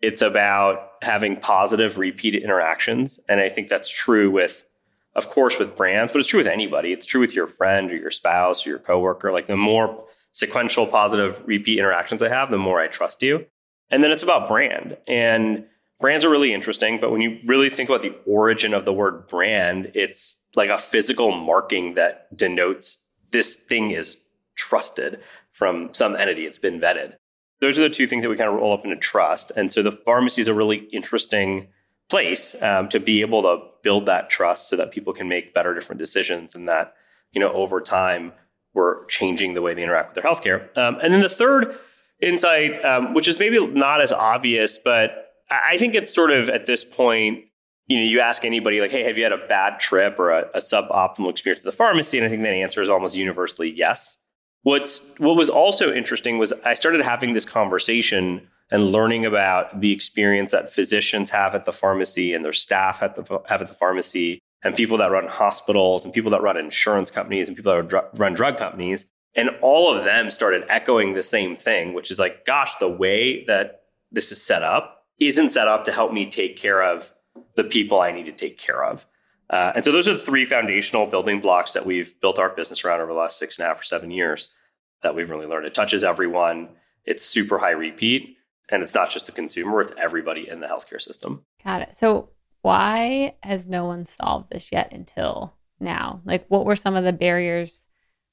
it's 0.00 0.22
about 0.22 0.90
having 1.02 1.36
positive 1.36 1.98
repeat 1.98 2.34
interactions. 2.34 3.20
And 3.28 3.40
I 3.40 3.48
think 3.48 3.68
that's 3.68 3.90
true 3.90 4.30
with 4.30 4.64
of 5.14 5.28
course, 5.28 5.58
with 5.58 5.76
brands, 5.76 6.12
but 6.12 6.20
it's 6.20 6.28
true 6.28 6.38
with 6.38 6.46
anybody. 6.46 6.92
It's 6.92 7.06
true 7.06 7.20
with 7.20 7.34
your 7.34 7.46
friend 7.46 7.90
or 7.90 7.96
your 7.96 8.10
spouse 8.10 8.66
or 8.66 8.70
your 8.70 8.78
coworker. 8.78 9.32
Like 9.32 9.46
the 9.46 9.56
more 9.56 10.06
sequential 10.32 10.86
positive 10.86 11.42
repeat 11.46 11.78
interactions 11.78 12.22
I 12.22 12.28
have, 12.28 12.50
the 12.50 12.58
more 12.58 12.80
I 12.80 12.88
trust 12.88 13.22
you. 13.22 13.46
And 13.90 14.02
then 14.02 14.10
it's 14.10 14.22
about 14.22 14.48
brand. 14.48 14.96
And 15.06 15.66
brands 16.00 16.24
are 16.24 16.30
really 16.30 16.54
interesting, 16.54 16.98
but 16.98 17.12
when 17.12 17.20
you 17.20 17.38
really 17.44 17.68
think 17.68 17.90
about 17.90 18.02
the 18.02 18.14
origin 18.26 18.72
of 18.72 18.84
the 18.86 18.92
word 18.92 19.26
brand, 19.26 19.92
it's 19.94 20.42
like 20.56 20.70
a 20.70 20.78
physical 20.78 21.30
marking 21.30 21.94
that 21.94 22.34
denotes 22.36 23.04
this 23.30 23.56
thing 23.56 23.90
is 23.90 24.16
trusted 24.54 25.20
from 25.50 25.90
some 25.92 26.16
entity. 26.16 26.46
It's 26.46 26.58
been 26.58 26.80
vetted. 26.80 27.16
Those 27.60 27.78
are 27.78 27.82
the 27.82 27.90
two 27.90 28.06
things 28.06 28.22
that 28.22 28.28
we 28.28 28.36
kind 28.36 28.50
of 28.50 28.56
roll 28.56 28.72
up 28.72 28.84
into 28.84 28.96
trust. 28.96 29.52
And 29.56 29.72
so 29.72 29.82
the 29.82 29.92
pharmacy 29.92 30.40
is 30.40 30.48
a 30.48 30.54
really 30.54 30.88
interesting 30.92 31.68
place 32.08 32.60
um, 32.62 32.88
to 32.88 33.00
be 33.00 33.20
able 33.20 33.42
to 33.42 33.58
build 33.82 34.06
that 34.06 34.30
trust 34.30 34.68
so 34.68 34.76
that 34.76 34.90
people 34.90 35.12
can 35.12 35.28
make 35.28 35.54
better 35.54 35.74
different 35.74 35.98
decisions 35.98 36.54
and 36.54 36.68
that 36.68 36.94
you 37.32 37.40
know 37.40 37.52
over 37.52 37.80
time 37.80 38.32
we're 38.74 39.04
changing 39.06 39.54
the 39.54 39.62
way 39.62 39.74
they 39.74 39.82
interact 39.82 40.14
with 40.14 40.22
their 40.22 40.32
healthcare. 40.32 40.76
Um, 40.78 40.98
and 41.02 41.12
then 41.12 41.20
the 41.20 41.28
third 41.28 41.78
insight 42.20 42.82
um, 42.84 43.14
which 43.14 43.28
is 43.28 43.38
maybe 43.38 43.64
not 43.66 44.00
as 44.00 44.12
obvious 44.12 44.78
but 44.78 45.32
i 45.50 45.76
think 45.76 45.94
it's 45.94 46.14
sort 46.14 46.30
of 46.30 46.48
at 46.48 46.66
this 46.66 46.84
point 46.84 47.44
you 47.88 47.98
know 47.98 48.04
you 48.04 48.20
ask 48.20 48.44
anybody 48.44 48.80
like 48.80 48.92
hey 48.92 49.02
have 49.02 49.18
you 49.18 49.24
had 49.24 49.32
a 49.32 49.46
bad 49.48 49.80
trip 49.80 50.18
or 50.18 50.30
a, 50.30 50.48
a 50.54 50.60
suboptimal 50.60 51.30
experience 51.30 51.60
at 51.60 51.64
the 51.64 51.72
pharmacy? 51.72 52.18
And 52.18 52.26
i 52.26 52.30
think 52.30 52.42
that 52.42 52.50
answer 52.50 52.80
is 52.80 52.88
almost 52.88 53.16
universally 53.16 53.72
yes. 53.76 54.18
What's 54.64 55.10
what 55.18 55.34
was 55.34 55.50
also 55.50 55.92
interesting 55.92 56.38
was 56.38 56.52
i 56.64 56.74
started 56.74 57.00
having 57.00 57.34
this 57.34 57.44
conversation 57.44 58.46
and 58.72 58.86
learning 58.86 59.26
about 59.26 59.82
the 59.82 59.92
experience 59.92 60.50
that 60.50 60.72
physicians 60.72 61.30
have 61.30 61.54
at 61.54 61.66
the 61.66 61.72
pharmacy 61.72 62.32
and 62.32 62.42
their 62.42 62.54
staff 62.54 63.02
at 63.02 63.14
the, 63.14 63.40
have 63.46 63.60
at 63.60 63.68
the 63.68 63.74
pharmacy 63.74 64.40
and 64.64 64.74
people 64.74 64.96
that 64.96 65.10
run 65.10 65.28
hospitals 65.28 66.06
and 66.06 66.14
people 66.14 66.30
that 66.30 66.40
run 66.40 66.56
insurance 66.56 67.10
companies 67.10 67.48
and 67.48 67.56
people 67.56 67.70
that 67.70 68.10
run 68.16 68.32
drug 68.32 68.56
companies. 68.56 69.04
And 69.34 69.50
all 69.60 69.94
of 69.94 70.04
them 70.04 70.30
started 70.30 70.64
echoing 70.70 71.12
the 71.12 71.22
same 71.22 71.54
thing, 71.54 71.92
which 71.92 72.10
is 72.10 72.18
like, 72.18 72.46
gosh, 72.46 72.74
the 72.76 72.88
way 72.88 73.44
that 73.44 73.82
this 74.10 74.32
is 74.32 74.42
set 74.42 74.62
up 74.62 75.04
isn't 75.20 75.50
set 75.50 75.68
up 75.68 75.84
to 75.84 75.92
help 75.92 76.14
me 76.14 76.30
take 76.30 76.56
care 76.56 76.82
of 76.82 77.12
the 77.56 77.64
people 77.64 78.00
I 78.00 78.10
need 78.10 78.26
to 78.26 78.32
take 78.32 78.56
care 78.56 78.82
of. 78.82 79.04
Uh, 79.50 79.72
and 79.74 79.84
so 79.84 79.92
those 79.92 80.08
are 80.08 80.14
the 80.14 80.18
three 80.18 80.46
foundational 80.46 81.06
building 81.06 81.40
blocks 81.40 81.74
that 81.74 81.84
we've 81.84 82.18
built 82.22 82.38
our 82.38 82.48
business 82.48 82.86
around 82.86 83.02
over 83.02 83.12
the 83.12 83.18
last 83.18 83.38
six 83.38 83.58
and 83.58 83.66
a 83.66 83.68
half 83.68 83.82
or 83.82 83.84
seven 83.84 84.10
years 84.10 84.48
that 85.02 85.14
we've 85.14 85.28
really 85.28 85.46
learned. 85.46 85.66
It 85.66 85.74
touches 85.74 86.02
everyone. 86.02 86.70
It's 87.04 87.26
super 87.26 87.58
high 87.58 87.72
repeat 87.72 88.38
And 88.72 88.82
it's 88.82 88.94
not 88.94 89.10
just 89.10 89.26
the 89.26 89.32
consumer, 89.32 89.82
it's 89.82 89.94
everybody 89.98 90.48
in 90.48 90.60
the 90.60 90.66
healthcare 90.66 91.00
system. 91.00 91.44
Got 91.62 91.82
it. 91.82 91.94
So, 91.94 92.30
why 92.62 93.36
has 93.42 93.66
no 93.66 93.84
one 93.84 94.04
solved 94.04 94.50
this 94.50 94.72
yet 94.72 94.92
until 94.92 95.54
now? 95.78 96.22
Like, 96.24 96.46
what 96.48 96.64
were 96.64 96.76
some 96.76 96.96
of 96.96 97.04
the 97.04 97.12
barriers 97.12 97.86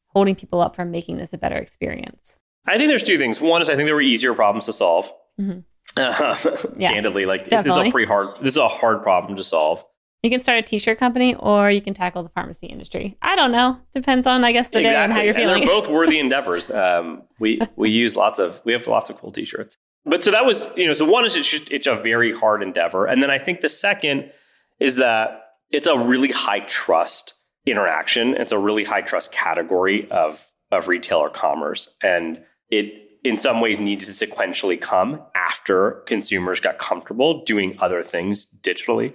holding 0.07 0.35
people 0.35 0.61
up 0.61 0.75
from 0.75 0.91
making 0.91 1.17
this 1.17 1.33
a 1.33 1.37
better 1.37 1.57
experience? 1.57 2.39
I 2.65 2.77
think 2.77 2.89
there's 2.89 3.03
two 3.03 3.17
things. 3.17 3.41
One 3.41 3.61
is 3.61 3.69
I 3.69 3.75
think 3.75 3.87
there 3.87 3.95
were 3.95 4.01
easier 4.01 4.33
problems 4.33 4.65
to 4.67 4.73
solve. 4.73 5.11
Mm-hmm. 5.39 5.59
yeah, 6.79 6.91
candidly, 6.91 7.25
like 7.25 7.49
definitely. 7.49 7.69
this 7.69 7.85
is 7.85 7.89
a 7.89 7.91
pretty 7.91 8.07
hard. 8.07 8.27
This 8.41 8.53
is 8.53 8.59
a 8.59 8.67
hard 8.67 9.03
problem 9.03 9.35
to 9.35 9.43
solve. 9.43 9.83
You 10.23 10.29
can 10.29 10.39
start 10.39 10.59
a 10.59 10.61
t-shirt 10.61 10.99
company, 10.99 11.35
or 11.35 11.71
you 11.71 11.81
can 11.81 11.93
tackle 11.93 12.23
the 12.23 12.29
pharmacy 12.29 12.67
industry. 12.67 13.17
I 13.21 13.35
don't 13.35 13.51
know. 13.51 13.79
Depends 13.93 14.27
on, 14.27 14.43
I 14.43 14.51
guess, 14.51 14.69
the 14.69 14.79
exactly. 14.79 14.95
day 14.95 15.03
and 15.03 15.13
how 15.13 15.21
you're 15.21 15.33
feeling. 15.33 15.61
And 15.61 15.69
they're 15.69 15.81
both 15.81 15.89
worthy 15.89 16.19
endeavors. 16.25 16.69
Um, 16.69 17.23
we 17.39 17.59
we 17.75 17.89
use 17.89 18.15
lots 18.15 18.39
of 18.39 18.61
we 18.63 18.73
have 18.73 18.85
lots 18.87 19.09
of 19.09 19.17
cool 19.17 19.31
t-shirts. 19.31 19.77
But 20.05 20.23
so 20.23 20.31
that 20.31 20.45
was 20.45 20.65
you 20.75 20.87
know 20.87 20.93
so 20.93 21.05
one 21.05 21.25
is 21.25 21.35
it's 21.35 21.49
just 21.49 21.71
it's 21.71 21.87
a 21.87 21.95
very 21.95 22.33
hard 22.33 22.63
endeavor, 22.63 23.05
and 23.05 23.21
then 23.21 23.29
I 23.29 23.37
think 23.37 23.61
the 23.61 23.69
second 23.69 24.31
is 24.79 24.97
that 24.97 25.41
it's 25.71 25.87
a 25.87 25.97
really 25.97 26.31
high 26.31 26.61
trust 26.61 27.33
interaction. 27.65 28.35
It's 28.35 28.51
a 28.51 28.57
really 28.57 28.85
high 28.85 29.01
trust 29.01 29.31
category 29.31 30.09
of 30.09 30.49
of 30.71 30.87
retailer 30.87 31.29
commerce, 31.29 31.95
and 32.01 32.43
it 32.69 32.93
in 33.23 33.37
some 33.37 33.61
ways 33.61 33.79
needs 33.79 34.05
to 34.05 34.27
sequentially 34.27 34.79
come 34.79 35.21
after 35.35 36.03
consumers 36.05 36.59
got 36.59 36.77
comfortable 36.77 37.43
doing 37.43 37.77
other 37.79 38.03
things 38.03 38.47
digitally. 38.61 39.13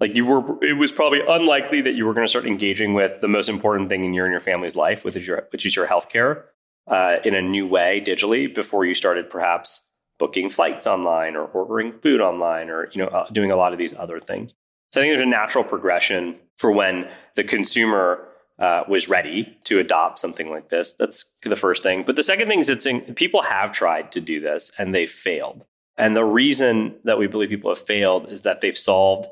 Like 0.00 0.14
you 0.14 0.26
were, 0.26 0.62
it 0.62 0.74
was 0.74 0.92
probably 0.92 1.22
unlikely 1.26 1.80
that 1.80 1.94
you 1.94 2.06
were 2.06 2.14
going 2.14 2.26
to 2.26 2.30
start 2.30 2.46
engaging 2.46 2.94
with 2.94 3.20
the 3.20 3.28
most 3.28 3.48
important 3.48 3.88
thing 3.88 4.04
in 4.04 4.14
your 4.14 4.26
and 4.26 4.32
your 4.32 4.40
family's 4.40 4.76
life, 4.76 5.04
which 5.04 5.16
is 5.16 5.26
your, 5.26 5.48
which 5.50 5.66
is 5.66 5.74
your 5.74 5.86
healthcare, 5.86 6.44
uh, 6.86 7.16
in 7.24 7.34
a 7.34 7.42
new 7.42 7.66
way 7.66 8.00
digitally 8.04 8.54
before 8.54 8.84
you 8.84 8.94
started 8.94 9.28
perhaps 9.28 9.87
booking 10.18 10.50
flights 10.50 10.86
online 10.86 11.36
or 11.36 11.44
ordering 11.44 11.92
food 12.00 12.20
online 12.20 12.70
or 12.70 12.90
you 12.92 13.02
know 13.02 13.08
uh, 13.08 13.28
doing 13.30 13.50
a 13.50 13.56
lot 13.56 13.72
of 13.72 13.78
these 13.78 13.96
other 13.96 14.20
things. 14.20 14.54
So 14.92 15.00
I 15.00 15.04
think 15.04 15.12
there's 15.12 15.26
a 15.26 15.30
natural 15.30 15.64
progression 15.64 16.36
for 16.56 16.72
when 16.72 17.08
the 17.36 17.44
consumer 17.44 18.28
uh, 18.58 18.82
was 18.88 19.08
ready 19.08 19.56
to 19.64 19.78
adopt 19.78 20.18
something 20.18 20.50
like 20.50 20.68
this. 20.68 20.94
That's 20.94 21.32
the 21.42 21.56
first 21.56 21.82
thing. 21.82 22.02
But 22.04 22.16
the 22.16 22.22
second 22.22 22.48
thing 22.48 22.58
is 22.58 22.70
it's 22.70 22.86
in, 22.86 23.14
people 23.14 23.42
have 23.42 23.70
tried 23.70 24.10
to 24.12 24.20
do 24.20 24.40
this 24.40 24.72
and 24.78 24.94
they 24.94 25.06
failed. 25.06 25.64
And 25.96 26.16
the 26.16 26.24
reason 26.24 26.96
that 27.04 27.18
we 27.18 27.26
believe 27.26 27.50
people 27.50 27.70
have 27.70 27.84
failed 27.84 28.28
is 28.30 28.42
that 28.42 28.60
they've 28.60 28.76
solved 28.76 29.28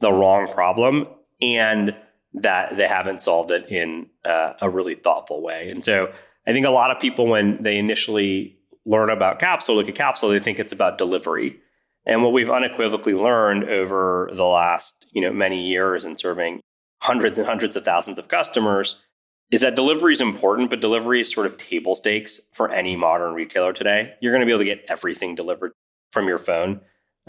the 0.00 0.12
wrong 0.12 0.48
problem 0.48 1.06
and 1.40 1.94
that 2.34 2.76
they 2.76 2.86
haven't 2.86 3.20
solved 3.20 3.50
it 3.50 3.68
in 3.70 4.08
uh, 4.24 4.54
a 4.60 4.68
really 4.68 4.94
thoughtful 4.94 5.40
way. 5.40 5.70
And 5.70 5.84
so 5.84 6.12
I 6.46 6.52
think 6.52 6.66
a 6.66 6.70
lot 6.70 6.90
of 6.90 7.00
people, 7.00 7.26
when 7.26 7.62
they 7.62 7.78
initially 7.78 8.58
learn 8.86 9.10
about 9.10 9.38
Capsule, 9.38 9.74
look 9.74 9.88
at 9.88 9.94
Capsule, 9.94 10.30
they 10.30 10.40
think 10.40 10.58
it's 10.58 10.72
about 10.72 10.96
delivery. 10.96 11.58
And 12.06 12.22
what 12.22 12.32
we've 12.32 12.50
unequivocally 12.50 13.14
learned 13.14 13.64
over 13.64 14.30
the 14.32 14.44
last, 14.44 15.06
you 15.12 15.20
know, 15.20 15.32
many 15.32 15.66
years 15.66 16.04
in 16.04 16.16
serving 16.16 16.60
hundreds 17.02 17.36
and 17.36 17.46
hundreds 17.46 17.76
of 17.76 17.84
thousands 17.84 18.16
of 18.16 18.28
customers 18.28 19.02
is 19.50 19.60
that 19.60 19.76
delivery 19.76 20.12
is 20.12 20.20
important, 20.20 20.70
but 20.70 20.80
delivery 20.80 21.20
is 21.20 21.32
sort 21.32 21.46
of 21.46 21.56
table 21.56 21.94
stakes 21.94 22.40
for 22.52 22.70
any 22.72 22.96
modern 22.96 23.34
retailer 23.34 23.72
today. 23.72 24.14
You're 24.20 24.32
going 24.32 24.40
to 24.40 24.46
be 24.46 24.52
able 24.52 24.60
to 24.60 24.64
get 24.64 24.84
everything 24.88 25.34
delivered 25.34 25.72
from 26.10 26.28
your 26.28 26.38
phone 26.38 26.80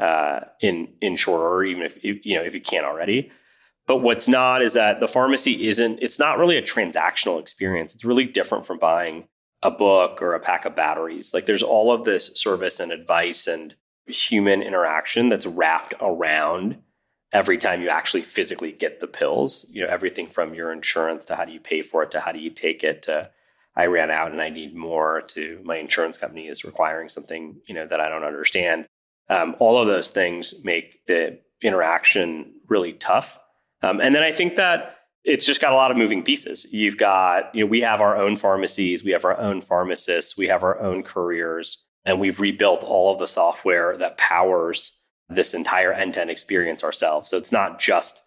uh, 0.01 0.41
in 0.61 0.89
in 1.01 1.15
short 1.15 1.41
order, 1.41 1.63
even 1.63 1.83
if 1.83 2.03
you 2.03 2.35
know 2.35 2.43
if 2.43 2.53
you 2.53 2.61
can't 2.61 2.85
already. 2.85 3.31
But 3.87 3.97
what's 3.97 4.27
not 4.27 4.61
is 4.61 4.73
that 4.73 4.99
the 4.99 5.07
pharmacy 5.07 5.67
isn't. 5.67 5.99
It's 6.01 6.19
not 6.19 6.37
really 6.37 6.57
a 6.57 6.61
transactional 6.61 7.39
experience. 7.39 7.95
It's 7.95 8.05
really 8.05 8.25
different 8.25 8.65
from 8.65 8.79
buying 8.79 9.27
a 9.67 9.71
book 9.71 10.21
or 10.21 10.33
a 10.33 10.39
pack 10.39 10.65
of 10.65 10.75
batteries. 10.75 11.33
Like 11.33 11.45
there's 11.45 11.61
all 11.61 11.91
of 11.91 12.05
this 12.05 12.31
service 12.35 12.79
and 12.79 12.91
advice 12.91 13.47
and 13.47 13.75
human 14.07 14.61
interaction 14.61 15.27
that's 15.27 15.45
wrapped 15.45 15.93
around 15.99 16.77
every 17.33 17.57
time 17.57 17.81
you 17.81 17.89
actually 17.89 18.21
physically 18.21 18.71
get 18.71 19.01
the 19.01 19.07
pills. 19.07 19.69
You 19.71 19.83
know 19.83 19.89
everything 19.89 20.27
from 20.27 20.53
your 20.53 20.71
insurance 20.71 21.25
to 21.25 21.35
how 21.35 21.43
do 21.43 21.51
you 21.51 21.59
pay 21.59 21.81
for 21.81 22.03
it 22.03 22.11
to 22.11 22.21
how 22.21 22.31
do 22.31 22.39
you 22.39 22.49
take 22.49 22.83
it 22.83 23.03
to 23.03 23.29
I 23.75 23.85
ran 23.87 24.09
out 24.09 24.31
and 24.31 24.41
I 24.41 24.49
need 24.49 24.73
more 24.73 25.21
to 25.27 25.61
my 25.63 25.75
insurance 25.75 26.17
company 26.17 26.47
is 26.47 26.63
requiring 26.63 27.09
something 27.09 27.57
you 27.67 27.75
know 27.75 27.85
that 27.85 27.99
I 27.99 28.07
don't 28.07 28.23
understand. 28.23 28.87
Um, 29.29 29.57
all 29.59 29.77
of 29.77 29.87
those 29.87 30.09
things 30.09 30.63
make 30.63 31.05
the 31.05 31.39
interaction 31.61 32.53
really 32.69 32.93
tough. 32.93 33.37
Um, 33.83 33.99
and 33.99 34.15
then 34.15 34.23
I 34.23 34.31
think 34.31 34.55
that 34.55 34.96
it's 35.23 35.45
just 35.45 35.61
got 35.61 35.73
a 35.73 35.75
lot 35.75 35.91
of 35.91 35.97
moving 35.97 36.23
pieces. 36.23 36.65
You've 36.71 36.97
got, 36.97 37.53
you 37.53 37.63
know, 37.63 37.69
we 37.69 37.81
have 37.81 38.01
our 38.01 38.17
own 38.17 38.35
pharmacies, 38.35 39.03
we 39.03 39.11
have 39.11 39.25
our 39.25 39.37
own 39.37 39.61
pharmacists, 39.61 40.37
we 40.37 40.47
have 40.47 40.63
our 40.63 40.79
own 40.79 41.03
couriers, 41.03 41.85
and 42.05 42.19
we've 42.19 42.39
rebuilt 42.39 42.83
all 42.83 43.13
of 43.13 43.19
the 43.19 43.27
software 43.27 43.97
that 43.97 44.17
powers 44.17 44.99
this 45.29 45.53
entire 45.53 45.91
end-to-end 45.91 46.29
experience 46.29 46.83
ourselves. 46.83 47.29
So 47.29 47.37
it's 47.37 47.51
not 47.51 47.79
just 47.79 48.21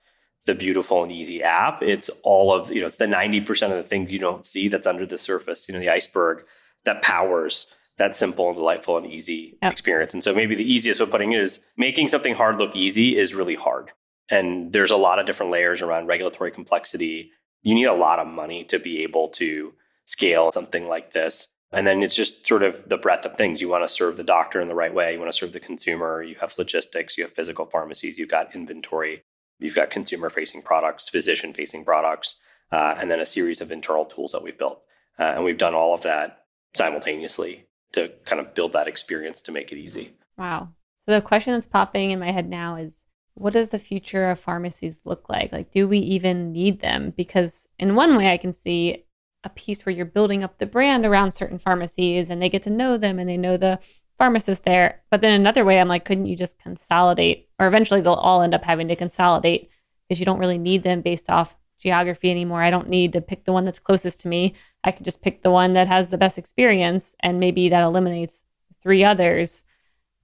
the 0.47 0.55
beautiful 0.55 1.03
and 1.03 1.13
easy 1.13 1.43
app. 1.43 1.83
It's 1.83 2.11
all 2.23 2.53
of, 2.53 2.71
you 2.71 2.81
know, 2.81 2.87
it's 2.87 2.97
the 2.97 3.07
90% 3.07 3.49
of 3.71 3.83
the 3.83 3.89
things 3.89 4.11
you 4.11 4.19
don't 4.19 4.45
see 4.45 4.69
that's 4.69 4.87
under 4.87 5.07
the 5.07 5.19
surface, 5.19 5.69
you 5.69 5.75
know, 5.75 5.81
the 5.81 5.91
iceberg 5.91 6.45
that 6.85 7.03
powers 7.03 7.67
that 8.01 8.17
simple 8.17 8.49
and 8.49 8.57
delightful 8.57 8.97
and 8.97 9.07
easy 9.07 9.59
yep. 9.63 9.73
experience. 9.73 10.15
And 10.15 10.25
so 10.25 10.35
maybe 10.35 10.55
the 10.55 10.65
easiest 10.65 11.01
way 11.01 11.05
of 11.05 11.11
putting 11.11 11.33
it 11.33 11.41
is 11.41 11.61
making 11.77 12.09
something 12.09 12.35
hard 12.35 12.57
look 12.57 12.75
easy 12.75 13.17
is 13.17 13.35
really 13.35 13.55
hard. 13.55 13.91
And 14.31 14.73
there's 14.73 14.91
a 14.91 14.97
lot 14.97 15.19
of 15.19 15.27
different 15.27 15.53
layers 15.53 15.83
around 15.83 16.07
regulatory 16.07 16.51
complexity. 16.51 17.33
You 17.63 17.75
need 17.75 17.85
a 17.85 17.95
lot 17.95 18.19
of 18.19 18.27
money 18.27 18.65
to 18.65 18.79
be 18.79 19.03
able 19.03 19.29
to 19.31 19.75
scale 20.05 20.53
something 20.53 20.89
like 20.89 21.13
this. 21.13 21.49
And 21.73 21.87
then 21.87 22.03
it's 22.03 22.17
just 22.17 22.47
sort 22.47 22.63
of 22.63 22.89
the 22.89 22.97
breadth 22.97 23.25
of 23.25 23.37
things. 23.37 23.61
You 23.61 23.69
want 23.69 23.85
to 23.85 23.89
serve 23.89 24.17
the 24.17 24.25
doctor 24.25 24.61
in 24.61 24.69
the 24.69 24.75
right 24.75 24.93
way. 24.93 25.13
You 25.13 25.21
want 25.21 25.31
to 25.31 25.37
serve 25.37 25.53
the 25.53 25.61
consumer. 25.61 26.23
You 26.23 26.37
have 26.41 26.59
logistics. 26.59 27.17
You 27.17 27.25
have 27.25 27.33
physical 27.33 27.67
pharmacies. 27.67 28.19
You've 28.19 28.29
got 28.29 28.55
inventory. 28.55 29.23
You've 29.61 29.77
got 29.77 29.91
consumer 29.91 30.31
facing 30.31 30.63
products, 30.63 31.09
physician 31.09 31.53
facing 31.53 31.85
products, 31.85 32.41
uh, 32.73 32.95
and 32.99 33.11
then 33.11 33.21
a 33.21 33.27
series 33.27 33.61
of 33.61 33.71
internal 33.71 34.05
tools 34.05 34.33
that 34.33 34.43
we've 34.43 34.59
built. 34.59 34.81
Uh, 35.19 35.35
and 35.35 35.45
we've 35.45 35.59
done 35.59 35.75
all 35.75 35.95
of 35.95 36.03
that 36.03 36.45
simultaneously 36.75 37.67
to 37.93 38.11
kind 38.25 38.41
of 38.41 38.55
build 38.55 38.73
that 38.73 38.89
experience 38.89 39.41
to 39.43 39.53
make 39.53 39.71
it 39.71 39.79
easy. 39.79 40.15
Wow. 40.39 40.71
So 41.07 41.15
the 41.15 41.21
question 41.21 41.53
that's 41.53 41.67
popping 41.67 42.11
in 42.11 42.19
my 42.19 42.31
head 42.31 42.49
now 42.49 42.77
is 42.77 43.05
what 43.41 43.55
does 43.55 43.71
the 43.71 43.79
future 43.79 44.29
of 44.29 44.39
pharmacies 44.39 45.01
look 45.07 45.31
like? 45.31 45.51
Like, 45.51 45.71
do 45.71 45.89
we 45.89 45.97
even 45.99 46.53
need 46.53 46.81
them? 46.81 47.15
Because 47.17 47.67
in 47.79 47.95
one 47.95 48.19
way, 48.19 48.31
I 48.31 48.37
can 48.37 48.53
see 48.53 49.07
a 49.45 49.49
piece 49.49 49.87
where 49.87 49.95
you're 49.95 50.05
building 50.05 50.45
up 50.45 50.59
the 50.59 50.67
brand 50.67 51.07
around 51.07 51.31
certain 51.31 51.59
pharmacies 51.59 52.29
and 52.29 52.43
they 52.43 52.51
get 52.51 52.65
to 52.65 52.71
know 52.71 52.99
them 52.99 53.19
and 53.19 53.27
they 53.27 53.39
know 53.39 53.57
the 53.57 53.79
pharmacist 54.19 54.65
there. 54.65 55.03
But 55.11 55.23
then 55.23 55.41
another 55.41 55.65
way, 55.65 55.81
I'm 55.81 55.89
like, 55.89 56.05
couldn't 56.05 56.27
you 56.27 56.37
just 56.37 56.59
consolidate? 56.59 57.49
Or 57.59 57.67
eventually 57.67 58.03
they'll 58.03 58.13
all 58.13 58.43
end 58.43 58.55
up 58.55 58.63
having 58.63 58.89
to 58.89 58.97
consolidate 58.97 59.71
because 60.07 60.21
you 60.21 60.27
don't 60.27 60.39
really 60.39 60.59
need 60.59 60.83
them 60.83 61.01
based 61.01 61.31
off 61.31 61.57
geography 61.79 62.31
anymore. 62.31 62.63
I 62.63 62.69
don't 62.69 62.91
need 62.91 63.15
to 63.15 63.23
pick 63.23 63.47
the 63.47 63.55
one 63.55 63.65
that's 63.65 63.79
closest 63.79 64.21
to 64.21 64.29
me. 64.29 64.55
I 64.85 64.91
can 64.91 65.05
just 65.05 65.23
pick 65.23 65.41
the 65.41 65.51
one 65.51 65.73
that 65.73 65.89
has 65.89 66.11
the 66.11 66.19
best 66.19 66.37
experience, 66.37 67.17
and 67.21 67.41
maybe 67.41 67.71
that 67.71 67.83
eliminates 67.83 68.43
three 68.83 69.03
others. 69.03 69.65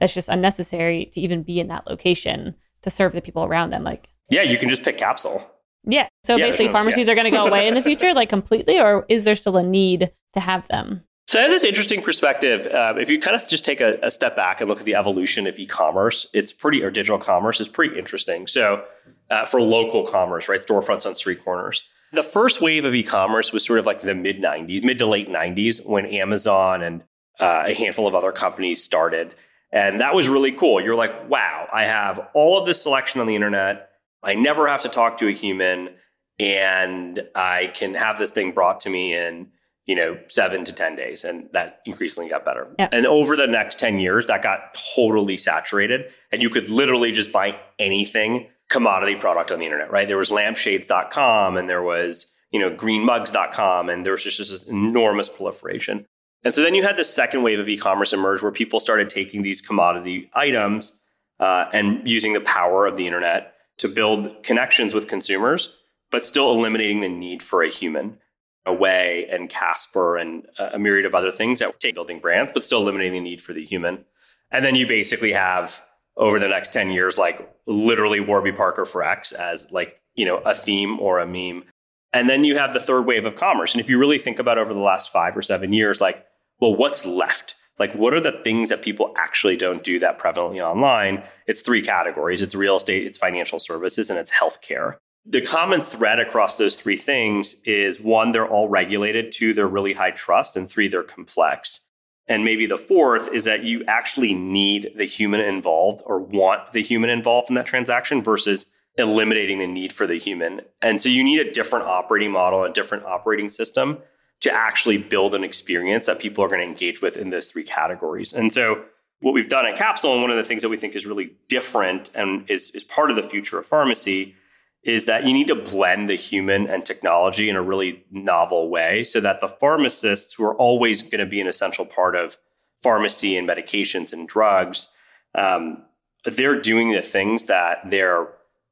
That's 0.01 0.13
just 0.13 0.29
unnecessary 0.29 1.07
to 1.15 1.21
even 1.23 1.43
be 1.43 1.61
in 1.61 1.69
that 1.69 1.87
location 1.87 2.57
to 2.87 2.91
serve 2.91 3.13
the 3.13 3.21
people 3.21 3.45
around 3.45 3.71
them. 3.71 3.83
Like, 3.83 4.09
yeah, 4.31 4.43
you 4.43 4.57
can 4.57 4.71
just 4.71 4.83
pick 4.83 4.97
capsule. 4.97 5.45
Yeah. 5.85 6.09
So 6.25 6.37
yeah, 6.37 6.47
basically, 6.47 6.67
no, 6.67 6.73
pharmacies 6.73 7.07
yeah. 7.07 7.13
are 7.13 7.17
going 7.17 7.27
to 7.27 7.31
go 7.31 7.47
away 7.47 7.69
in 7.69 7.75
the 7.75 7.83
future, 7.91 8.15
like 8.15 8.29
completely, 8.29 8.79
or 8.81 9.05
is 9.09 9.25
there 9.25 9.35
still 9.35 9.57
a 9.57 9.63
need 9.63 10.13
to 10.33 10.41
have 10.41 10.67
them? 10.69 11.03
So 11.29 11.41
I 11.41 11.43
have 11.43 11.51
this 11.51 11.65
interesting 11.65 12.03
perspective. 12.03 12.73
Uh, 12.73 12.95
if 12.99 13.11
you 13.11 13.19
kind 13.19 13.35
of 13.35 13.47
just 13.49 13.65
take 13.65 13.81
a, 13.81 13.99
a, 14.01 14.13
step 14.13 14.37
back 14.37 14.61
and 14.61 14.71
look 14.71 14.79
at 14.79 14.85
the 14.85 14.95
evolution 14.95 15.49
of 15.49 15.59
e-commerce, 15.59 16.29
it's 16.33 16.53
pretty 16.53 16.85
or 16.85 16.91
digital 16.93 17.19
commerce 17.19 17.61
is 17.61 17.67
pretty 17.67 17.99
interesting. 17.99 18.47
So 18.47 18.85
uh, 19.29 19.45
for 19.45 19.61
local 19.61 20.07
commerce, 20.07 20.49
right, 20.49 20.65
storefronts 20.65 21.05
on 21.05 21.17
street 21.17 21.43
corners. 21.43 21.83
The 22.13 22.23
first 22.23 22.61
wave 22.61 22.85
of 22.85 22.95
e-commerce 22.95 23.53
was 23.53 23.65
sort 23.65 23.81
of 23.81 23.87
like 23.87 24.03
the 24.03 24.15
mid 24.15 24.41
'90s, 24.41 24.85
mid 24.85 24.99
to 24.99 25.07
late 25.07 25.29
'90s, 25.29 25.85
when 25.85 26.07
Amazon 26.07 26.83
and 26.83 27.03
uh, 27.41 27.65
a 27.67 27.75
handful 27.75 28.07
of 28.07 28.15
other 28.15 28.31
companies 28.31 28.83
started, 28.83 29.35
and 29.73 30.01
that 30.01 30.15
was 30.15 30.29
really 30.29 30.53
cool. 30.53 30.81
You're 30.81 30.97
like, 30.97 31.29
wow, 31.29 31.69
I 31.73 31.85
have 31.85 32.29
all 32.35 32.59
of 32.59 32.67
this 32.67 32.83
selection 32.83 33.21
on 33.21 33.27
the 33.27 33.35
internet. 33.35 33.91
I 34.23 34.35
never 34.35 34.67
have 34.69 34.83
to 34.83 34.89
talk 34.89 35.19
to 35.19 35.29
a 35.29 35.33
human, 35.33 35.91
and 36.39 37.23
I 37.35 37.73
can 37.75 37.95
have 37.95 38.19
this 38.19 38.31
thing 38.31 38.53
brought 38.53 38.81
to 38.83 38.91
me 38.91 39.15
in 39.15 39.49
you 39.87 39.95
know, 39.95 40.19
seven 40.29 40.65
to 40.65 40.73
10 40.73 40.97
days. 40.97 41.25
And 41.25 41.49
that 41.53 41.81
increasingly 41.87 42.29
got 42.29 42.45
better. 42.45 42.69
Yep. 42.79 42.91
And 42.93 43.07
over 43.07 43.37
the 43.37 43.47
next 43.47 43.79
10 43.79 44.01
years, 44.01 44.27
that 44.27 44.43
got 44.43 44.77
totally 44.97 45.37
saturated. 45.37 46.13
And 46.33 46.43
you 46.43 46.51
could 46.51 46.69
literally 46.69 47.13
just 47.13 47.33
buy 47.33 47.59
anything 47.79 48.49
commodity 48.69 49.15
product 49.15 49.53
on 49.53 49.61
the 49.61 49.65
internet, 49.65 49.91
right? 49.93 50.09
There 50.09 50.17
was 50.17 50.31
lampshades.com 50.31 51.57
and 51.57 51.71
there 51.71 51.85
was, 51.85 52.33
you 52.51 52.59
know, 52.59 52.71
greenmugs.com. 52.71 53.89
And 53.89 54.05
there 54.05 54.13
was 54.13 54.25
just 54.25 54.39
this 54.39 54.65
enormous 54.65 55.29
proliferation. 55.29 56.05
And 56.47 56.55
so 56.55 56.63
then 56.63 56.77
you 56.77 56.85
had 56.85 56.97
the 56.97 57.05
second 57.05 57.43
wave 57.43 57.59
of 57.59 57.69
e 57.69 57.77
commerce 57.77 58.13
emerge 58.13 58.41
where 58.41 58.53
people 58.53 58.79
started 58.79 59.11
taking 59.11 59.43
these 59.43 59.61
commodity 59.61 60.31
items 60.33 60.97
uh, 61.41 61.65
and 61.73 62.09
using 62.09 62.35
the 62.35 62.41
power 62.41 62.87
of 62.87 62.97
the 62.97 63.05
internet 63.05 63.55
to 63.79 63.89
build 63.89 64.45
connections 64.45 64.95
with 64.95 65.09
consumers, 65.09 65.77
but 66.13 66.25
still 66.25 66.53
eliminating 66.53 67.01
the 67.01 67.09
need 67.09 67.43
for 67.43 67.65
a 67.65 67.69
human. 67.69 68.19
Away 68.65 69.27
and 69.29 69.51
Casper 69.51 70.17
and 70.17 70.47
a 70.57 70.79
myriad 70.79 71.05
of 71.05 71.17
other 71.17 71.33
things 71.33 71.59
that 71.59 71.81
take 71.81 71.97
building 71.97 72.21
brands, 72.21 72.53
but 72.55 72.65
still 72.65 72.83
eliminating 72.83 73.15
the 73.15 73.29
need 73.29 73.41
for 73.41 73.53
the 73.53 73.65
human. 73.65 74.05
And 74.53 74.65
then 74.65 74.77
you 74.77 74.87
basically 74.87 75.33
have 75.33 75.83
over 76.17 76.39
the 76.39 76.47
next 76.47 76.73
10 76.73 76.91
years, 76.93 77.19
like 77.19 77.53
literally 77.67 78.21
Warby 78.21 78.53
Parker 78.53 78.85
for 78.85 79.03
X 79.03 79.33
as 79.33 79.73
like, 79.73 80.01
you 80.15 80.25
know, 80.25 80.37
a 80.39 80.55
theme 80.55 81.01
or 81.01 81.19
a 81.19 81.27
meme. 81.27 81.65
And 82.13 82.31
then 82.31 82.45
you 82.45 82.57
have 82.57 82.73
the 82.73 82.81
third 82.81 83.05
wave 83.05 83.25
of 83.25 83.35
commerce. 83.35 83.75
And 83.75 83.81
if 83.81 83.91
you 83.91 83.99
really 83.99 84.19
think 84.19 84.39
about 84.39 84.59
over 84.59 84.73
the 84.73 84.81
last 84.81 85.11
five 85.11 85.37
or 85.37 85.43
seven 85.43 85.73
years, 85.73 86.01
like, 86.01 86.26
well, 86.61 86.75
what's 86.75 87.05
left? 87.05 87.55
Like, 87.79 87.95
what 87.95 88.15
are 88.15 88.21
the 88.21 88.41
things 88.43 88.71
that 88.71 88.83
people 88.83 89.13
actually 89.17 89.57
don't 89.57 89.85
do 89.85 89.99
that 89.99 90.19
prevalently 90.19 90.65
online? 90.65 91.23
It's 91.47 91.63
three 91.63 91.83
categories 91.83 92.41
it's 92.41 92.55
real 92.55 92.77
estate, 92.77 93.07
it's 93.07 93.19
financial 93.19 93.59
services, 93.59 94.09
and 94.09 94.19
it's 94.19 94.33
healthcare. 94.33 94.97
The 95.29 95.43
common 95.43 95.83
thread 95.83 96.21
across 96.21 96.57
those 96.57 96.77
three 96.77 96.97
things 96.97 97.57
is 97.65 98.01
one, 98.01 98.33
they're 98.33 98.47
all 98.47 98.69
regulated, 98.69 99.33
two, 99.33 99.53
they're 99.53 99.67
really 99.67 99.95
high 99.95 100.13
trust, 100.13 100.57
and 100.57 100.71
three, 100.71 100.89
they're 100.89 101.03
complex. 101.03 101.89
And 102.29 102.45
maybe 102.45 102.67
the 102.67 102.79
fourth 102.79 103.29
is 103.33 103.45
that 103.45 103.65
you 103.65 103.85
actually 103.87 104.35
need 104.35 104.93
the 104.97 105.05
human 105.05 105.41
involved 105.41 106.03
or 106.07 106.19
want 106.21 106.73
the 106.73 106.83
human 106.83 107.11
involved 107.11 107.51
in 107.51 107.57
that 107.57 107.67
transaction 107.67 108.23
versus 108.23 108.67
eliminating 108.97 109.59
the 109.59 109.67
need 109.67 109.93
for 109.93 110.07
the 110.07 110.19
human. 110.19 110.63
And 110.81 111.03
so 111.03 111.09
you 111.09 111.23
need 111.23 111.41
a 111.41 111.51
different 111.51 111.87
operating 111.87 112.33
model, 112.33 112.65
a 112.65 112.73
different 112.73 113.05
operating 113.05 113.49
system 113.49 113.99
to 114.41 114.53
actually 114.53 114.99
build 114.99 115.35
an 115.35 115.43
experience 115.43 116.07
that 116.07 116.19
people 116.19 116.45
are 116.45 116.49
going 116.49 116.61
to 116.61 116.67
engage 116.67 117.01
with 117.01 117.17
in 117.17 117.31
those 117.31 117.51
three 117.51 117.65
categories. 117.65 118.33
And 118.33 118.53
so 118.53 118.85
what 119.21 119.33
we've 119.33 119.49
done 119.49 119.67
at 119.67 119.77
Capsule, 119.77 120.13
and 120.13 120.23
one 120.23 120.31
of 120.31 120.37
the 120.37 120.45
things 120.45 120.63
that 120.63 120.69
we 120.69 120.77
think 120.77 120.95
is 120.95 121.07
really 121.07 121.33
different 121.49 122.11
and 122.15 122.49
is, 122.51 122.71
is 122.73 122.85
part 122.85 123.11
of 123.11 123.17
the 123.17 123.23
future 123.23 123.59
of 123.59 123.67
pharmacy, 123.67 124.35
is 124.83 125.07
that 125.07 125.25
you 125.25 125.33
need 125.33 125.49
to 125.49 125.55
blend 125.55 126.09
the 126.09 126.15
human 126.15 126.69
and 126.69 126.85
technology 126.85 127.49
in 127.49 127.57
a 127.57 127.63
really 127.63 128.05
novel 128.11 128.69
way 128.69 129.03
so 129.03 129.21
that 129.21 129.41
the 129.41 129.49
pharmacists 129.49 130.35
who 130.35 130.45
are 130.45 130.55
always 130.55 131.03
going 131.03 131.19
to 131.19 131.27
be 131.27 131.41
an 131.41 131.49
essential 131.49 131.85
part 131.85 132.15
of 132.15 132.37
pharmacy 132.83 133.37
and 133.37 133.49
medications 133.49 134.13
and 134.13 134.29
drugs, 134.29 134.89
um, 135.35 135.83
they're 136.25 136.61
doing 136.61 136.93
the 136.93 137.03
things 137.03 137.47
that 137.47 137.79
they're 137.91 138.29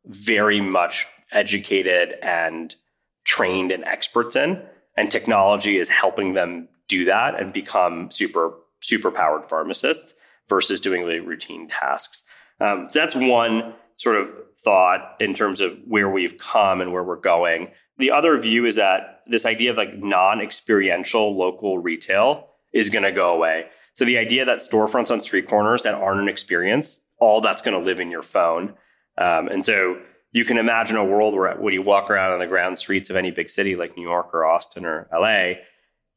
very 0.07 0.61
much 0.61 1.07
educated 1.33 2.15
and 2.23 2.77
trained 3.25 3.73
and 3.73 3.85
experts 3.85 4.37
in. 4.37 4.63
And 4.97 5.11
technology 5.11 5.77
is 5.79 5.89
helping 5.89 6.35
them 6.35 6.69
do 6.89 7.05
that 7.07 7.41
and 7.41 7.53
become 7.53 8.11
super, 8.11 8.55
super 8.81 9.11
powered 9.11 9.49
pharmacists 9.49 10.15
versus 10.49 10.81
doing 10.81 11.03
really 11.03 11.21
routine 11.21 11.69
tasks. 11.69 12.25
Um, 12.61 12.87
so 12.89 13.01
that's 13.01 13.15
one 13.15 13.75
sort 13.97 14.17
of 14.17 14.31
thought 14.59 15.17
in 15.21 15.35
terms 15.35 15.61
of 15.61 15.81
where 15.87 16.09
we've 16.09 16.39
come 16.39 16.81
and 16.81 16.93
where 16.93 17.03
we're 17.03 17.17
going. 17.17 17.69
The 17.99 18.11
other 18.11 18.39
view 18.39 18.67
is 18.67 18.77
that 18.77 19.23
this 19.27 19.47
idea 19.47 19.71
of 19.71 19.77
like 19.77 19.97
non 19.97 20.41
experiential 20.41 21.37
local 21.37 21.79
retail 21.79 22.49
is 22.73 22.91
going 22.91 23.05
to 23.05 23.13
go 23.13 23.35
away. 23.35 23.67
So 23.95 24.05
the 24.05 24.19
idea 24.19 24.45
that 24.45 24.59
storefronts 24.59 25.11
on 25.11 25.21
street 25.21 25.47
corners 25.47 25.85
that 25.85 25.95
aren't 25.95 26.21
an 26.21 26.29
experience, 26.29 27.03
all 27.19 27.41
that's 27.41 27.63
going 27.63 27.79
to 27.79 27.85
live 27.85 28.01
in 28.01 28.11
your 28.11 28.23
phone. 28.23 28.75
Um, 29.17 29.49
and 29.49 29.65
so 29.65 30.01
you 30.35 30.45
can 30.45 30.59
imagine 30.59 30.97
a 30.97 31.05
world 31.05 31.33
where 31.33 31.55
when 31.55 31.73
you 31.73 31.81
walk 31.81 32.11
around 32.11 32.33
on 32.33 32.41
the 32.41 32.47
ground 32.47 32.77
streets 32.77 33.09
of 33.09 33.15
any 33.15 33.31
big 33.31 33.49
city 33.49 33.77
like 33.77 33.97
New 33.97 34.03
York 34.03 34.35
or 34.35 34.45
Austin 34.45 34.85
or 34.85 35.09
LA, 35.13 35.61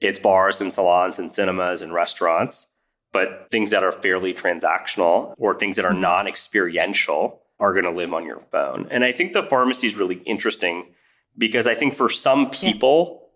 it's 0.01 0.19
bars 0.19 0.59
and 0.59 0.74
salons 0.74 1.19
and 1.19 1.33
cinemas 1.33 1.83
and 1.83 1.93
restaurants. 1.93 2.67
But 3.13 3.47
things 3.51 3.71
that 3.71 3.83
are 3.83 3.91
fairly 3.91 4.33
transactional 4.33 5.36
or 5.38 5.55
things 5.55 5.77
that 5.77 5.86
are 5.86 5.91
mm-hmm. 5.91 6.01
non 6.01 6.27
experiential 6.27 7.43
are 7.59 7.74
going 7.74 7.86
to 7.86 7.91
live 7.91 8.12
on 8.12 8.25
your 8.25 8.39
phone. 8.39 8.88
And 8.89 9.03
I 9.03 9.12
think 9.12 9.33
the 9.33 9.43
pharmacy 9.43 9.86
is 9.86 9.95
really 9.95 10.21
interesting 10.25 10.93
because 11.38 11.67
I 11.67 11.75
think 11.75 11.93
for 11.93 12.09
some 12.09 12.50
people, 12.50 13.29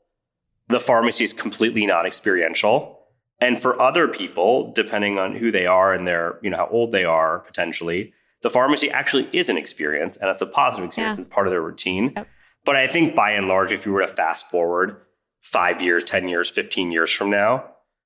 yeah. 0.68 0.78
the 0.78 0.80
pharmacy 0.80 1.24
is 1.24 1.32
completely 1.32 1.86
not 1.86 2.08
experiential. 2.08 3.00
And 3.40 3.62
for 3.62 3.80
other 3.80 4.08
people, 4.08 4.72
depending 4.74 5.20
on 5.20 5.36
who 5.36 5.52
they 5.52 5.68
are 5.68 5.94
and 5.94 6.08
their, 6.08 6.40
you 6.42 6.50
know, 6.50 6.58
how 6.58 6.68
old 6.68 6.92
they 6.92 7.06
are 7.06 7.40
potentially, 7.40 8.14
the 8.42 8.50
pharmacy 8.50 8.90
actually 8.90 9.30
is 9.32 9.50
an 9.50 9.58
experience 9.58 10.18
and 10.18 10.30
it's 10.30 10.42
a 10.42 10.46
positive 10.46 10.86
experience. 10.86 11.20
Yeah. 11.20 11.26
It's 11.26 11.34
part 11.34 11.48
of 11.48 11.52
their 11.52 11.62
routine. 11.62 12.14
Yep. 12.16 12.28
But 12.64 12.76
I 12.76 12.88
think 12.88 13.16
by 13.16 13.32
and 13.32 13.48
large, 13.48 13.72
if 13.72 13.86
you 13.86 13.92
were 13.92 14.02
to 14.02 14.08
fast 14.08 14.50
forward 14.50 14.98
five 15.42 15.82
years, 15.82 16.04
10 16.04 16.28
years, 16.28 16.50
15 16.50 16.92
years 16.92 17.12
from 17.12 17.30
now, 17.30 17.66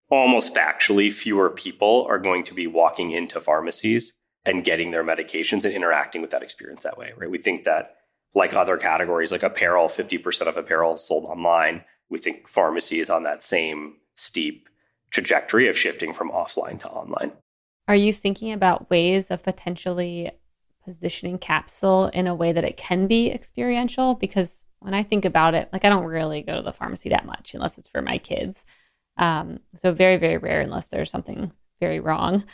almost 0.10 0.56
factually, 0.56 1.12
fewer 1.12 1.50
people 1.50 2.06
are 2.10 2.20
going 2.20 2.44
to 2.46 2.54
be 2.54 2.68
walking 2.68 3.12
into 3.12 3.40
pharmacies 3.40 4.14
and 4.46 4.64
getting 4.64 4.92
their 4.92 5.04
medications 5.04 5.66
and 5.66 5.74
interacting 5.74 6.22
with 6.22 6.32
that 6.32 6.44
experience 6.44 6.84
that 6.84 6.98
way, 6.98 7.12
right? 7.18 7.30
We 7.30 7.40
think 7.40 7.64
that 7.64 7.96
like 8.34 8.54
other 8.54 8.78
categories, 8.78 9.32
like 9.32 9.44
apparel, 9.44 9.88
50% 9.88 10.48
of 10.48 10.58
apparel 10.58 10.94
is 10.94 11.08
sold 11.08 11.26
online. 11.26 11.84
We 12.10 12.20
think 12.20 12.48
pharmacy 12.48 13.00
is 13.00 13.10
on 13.10 13.24
that 13.24 13.44
same 13.44 13.96
steep 14.14 14.70
trajectory 15.10 15.68
of 15.68 15.78
shifting 15.78 16.14
from 16.14 16.30
offline 16.30 16.80
to 16.82 16.90
online. 16.90 17.32
Are 17.88 17.96
you 17.96 18.12
thinking 18.12 18.52
about 18.52 18.90
ways 18.90 19.30
of 19.30 19.44
potentially 19.44 20.32
positioning 20.84 21.38
capsule 21.38 22.08
in 22.08 22.28
a 22.28 22.36
way 22.36 22.52
that 22.52 22.64
it 22.64 22.78
can 22.78 23.08
be 23.08 23.32
experiential? 23.32 24.16
Because 24.16 24.66
when 24.80 24.94
I 24.94 25.04
think 25.04 25.26
about 25.26 25.54
it, 25.56 25.70
like 25.74 25.86
I 25.86 25.90
don't 25.90 26.06
really 26.06 26.42
go 26.42 26.56
to 26.56 26.62
the 26.62 26.74
pharmacy 26.74 27.10
that 27.10 27.26
much 27.26 27.54
unless 27.54 27.78
it's 27.78 27.88
for 27.88 28.02
my 28.02 28.18
kids. 28.18 28.66
Um, 29.18 29.60
so 29.76 29.92
very, 29.94 30.18
very 30.18 30.38
rare 30.38 30.62
unless 30.62 30.88
there's 30.88 31.12
something 31.12 31.52
very 31.80 32.00
wrong. 32.00 32.46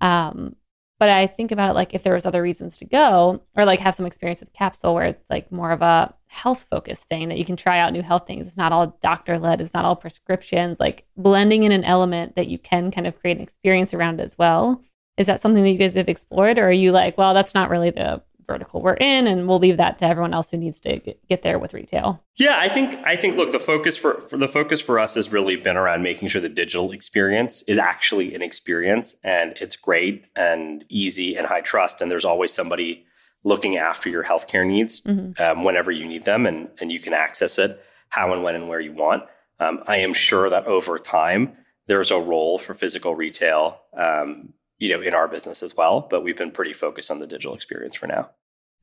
Um, 0.00 0.56
but 0.98 1.08
I 1.08 1.26
think 1.26 1.52
about 1.52 1.70
it 1.70 1.74
like 1.74 1.94
if 1.94 2.02
there 2.02 2.14
was 2.14 2.26
other 2.26 2.42
reasons 2.42 2.76
to 2.78 2.84
go 2.84 3.42
or 3.56 3.64
like 3.64 3.80
have 3.80 3.94
some 3.94 4.06
experience 4.06 4.40
with 4.40 4.52
capsule 4.52 4.94
where 4.94 5.06
it's 5.06 5.30
like 5.30 5.52
more 5.52 5.70
of 5.70 5.82
a 5.82 6.14
health 6.26 6.66
focused 6.70 7.04
thing 7.04 7.28
that 7.28 7.38
you 7.38 7.44
can 7.44 7.56
try 7.56 7.78
out 7.78 7.92
new 7.92 8.02
health 8.02 8.26
things. 8.26 8.46
It's 8.46 8.56
not 8.56 8.72
all 8.72 8.98
doctor 9.00 9.38
led, 9.38 9.60
it's 9.60 9.74
not 9.74 9.84
all 9.84 9.96
prescriptions, 9.96 10.78
like 10.78 11.06
blending 11.16 11.62
in 11.62 11.72
an 11.72 11.84
element 11.84 12.36
that 12.36 12.48
you 12.48 12.58
can 12.58 12.90
kind 12.90 13.06
of 13.06 13.18
create 13.18 13.36
an 13.36 13.42
experience 13.42 13.94
around 13.94 14.20
as 14.20 14.36
well. 14.36 14.82
Is 15.16 15.26
that 15.26 15.40
something 15.40 15.64
that 15.64 15.70
you 15.70 15.78
guys 15.78 15.94
have 15.94 16.08
explored 16.08 16.58
or 16.58 16.68
are 16.68 16.72
you 16.72 16.92
like, 16.92 17.18
well, 17.18 17.34
that's 17.34 17.54
not 17.54 17.70
really 17.70 17.90
the 17.90 18.22
vertical 18.48 18.80
we're 18.80 18.94
in 18.94 19.26
and 19.26 19.46
we'll 19.46 19.58
leave 19.58 19.76
that 19.76 19.98
to 19.98 20.06
everyone 20.06 20.32
else 20.32 20.50
who 20.50 20.56
needs 20.56 20.80
to 20.80 20.98
get 21.28 21.42
there 21.42 21.58
with 21.58 21.74
retail 21.74 22.24
yeah 22.36 22.58
i 22.60 22.68
think 22.68 22.94
i 23.06 23.14
think 23.14 23.36
look 23.36 23.52
the 23.52 23.60
focus 23.60 23.96
for, 23.96 24.20
for 24.22 24.38
the 24.38 24.48
focus 24.48 24.80
for 24.80 24.98
us 24.98 25.14
has 25.14 25.30
really 25.30 25.54
been 25.54 25.76
around 25.76 26.02
making 26.02 26.26
sure 26.26 26.40
the 26.40 26.48
digital 26.48 26.90
experience 26.90 27.62
is 27.68 27.76
actually 27.78 28.34
an 28.34 28.40
experience 28.40 29.16
and 29.22 29.54
it's 29.60 29.76
great 29.76 30.24
and 30.34 30.82
easy 30.88 31.36
and 31.36 31.46
high 31.46 31.60
trust 31.60 32.00
and 32.00 32.10
there's 32.10 32.24
always 32.24 32.52
somebody 32.52 33.04
looking 33.44 33.76
after 33.76 34.08
your 34.08 34.24
healthcare 34.24 34.66
needs 34.66 35.02
mm-hmm. 35.02 35.40
um, 35.40 35.62
whenever 35.62 35.92
you 35.92 36.06
need 36.06 36.24
them 36.24 36.46
and, 36.46 36.68
and 36.80 36.90
you 36.90 36.98
can 36.98 37.12
access 37.12 37.58
it 37.58 37.84
how 38.08 38.32
and 38.32 38.42
when 38.42 38.54
and 38.54 38.66
where 38.66 38.80
you 38.80 38.92
want 38.92 39.22
um, 39.60 39.84
i 39.86 39.96
am 39.96 40.14
sure 40.14 40.48
that 40.48 40.64
over 40.66 40.98
time 40.98 41.52
there's 41.86 42.10
a 42.10 42.18
role 42.18 42.58
for 42.58 42.72
physical 42.72 43.14
retail 43.14 43.78
um, 43.94 44.54
you 44.78 44.88
know 44.88 45.00
in 45.00 45.14
our 45.14 45.28
business 45.28 45.62
as 45.62 45.76
well 45.76 46.06
but 46.10 46.22
we've 46.22 46.36
been 46.36 46.50
pretty 46.50 46.72
focused 46.72 47.10
on 47.10 47.18
the 47.18 47.26
digital 47.26 47.54
experience 47.54 47.96
for 47.96 48.06
now 48.06 48.30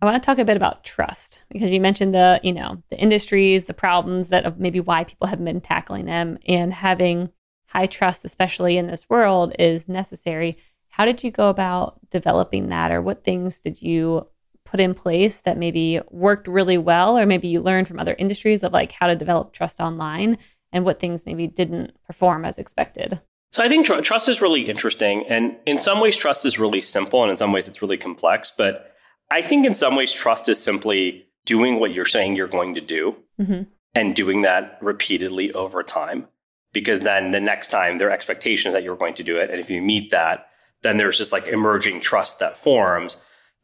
I 0.01 0.05
want 0.05 0.21
to 0.21 0.25
talk 0.25 0.39
a 0.39 0.45
bit 0.45 0.57
about 0.57 0.83
trust 0.83 1.41
because 1.49 1.71
you 1.71 1.79
mentioned 1.79 2.13
the, 2.13 2.39
you 2.43 2.51
know, 2.51 2.83
the 2.89 2.99
industries, 2.99 3.65
the 3.65 3.73
problems 3.73 4.27
that 4.27 4.45
uh, 4.45 4.51
maybe 4.57 4.81
why 4.81 5.05
people 5.05 5.27
have 5.27 5.43
been 5.43 5.61
tackling 5.61 6.05
them 6.05 6.37
and 6.47 6.73
having 6.73 7.29
high 7.67 7.85
trust, 7.85 8.25
especially 8.25 8.77
in 8.77 8.87
this 8.87 9.09
world, 9.09 9.55
is 9.57 9.87
necessary. 9.87 10.57
How 10.89 11.05
did 11.05 11.23
you 11.23 11.31
go 11.31 11.49
about 11.49 11.99
developing 12.09 12.69
that 12.69 12.91
or 12.91 13.01
what 13.01 13.23
things 13.23 13.59
did 13.59 13.81
you 13.81 14.27
put 14.65 14.79
in 14.79 14.93
place 14.93 15.37
that 15.37 15.57
maybe 15.57 16.01
worked 16.09 16.47
really 16.47 16.77
well 16.77 17.17
or 17.17 17.25
maybe 17.25 17.47
you 17.47 17.61
learned 17.61 17.87
from 17.87 17.99
other 17.99 18.15
industries 18.17 18.63
of 18.63 18.73
like 18.73 18.91
how 18.91 19.07
to 19.07 19.15
develop 19.15 19.53
trust 19.53 19.79
online 19.79 20.37
and 20.73 20.83
what 20.83 20.99
things 20.99 21.25
maybe 21.25 21.47
didn't 21.47 21.91
perform 22.05 22.43
as 22.43 22.57
expected? 22.57 23.21
So 23.55 23.63
I 23.63 23.69
think 23.69 23.85
tr- 23.85 24.01
trust 24.01 24.27
is 24.27 24.41
really 24.41 24.67
interesting 24.69 25.23
and 25.29 25.55
in 25.65 25.79
some 25.79 26.01
ways 26.01 26.17
trust 26.17 26.45
is 26.45 26.59
really 26.59 26.81
simple 26.81 27.21
and 27.23 27.31
in 27.31 27.37
some 27.37 27.53
ways 27.53 27.69
it's 27.69 27.81
really 27.81 27.95
complex, 27.95 28.51
but 28.51 28.91
I 29.31 29.41
think 29.41 29.65
in 29.65 29.73
some 29.73 29.95
ways, 29.95 30.11
trust 30.11 30.49
is 30.49 30.61
simply 30.61 31.25
doing 31.45 31.79
what 31.79 31.93
you're 31.93 32.05
saying 32.05 32.35
you're 32.35 32.49
going 32.49 32.75
to 32.75 32.81
do 32.81 33.15
mm-hmm. 33.39 33.63
and 33.93 34.13
doing 34.13 34.41
that 34.41 34.77
repeatedly 34.81 35.53
over 35.53 35.83
time. 35.83 36.27
Because 36.73 36.99
then 36.99 37.31
the 37.31 37.39
next 37.39 37.69
time 37.69 37.97
their 37.97 38.11
expectation 38.11 38.69
is 38.69 38.73
that 38.73 38.83
you're 38.83 38.97
going 38.97 39.13
to 39.13 39.23
do 39.23 39.37
it. 39.37 39.49
And 39.49 39.61
if 39.61 39.69
you 39.69 39.81
meet 39.81 40.11
that, 40.11 40.47
then 40.81 40.97
there's 40.97 41.17
just 41.17 41.31
like 41.31 41.47
emerging 41.47 42.01
trust 42.01 42.39
that 42.39 42.57
forms 42.57 43.15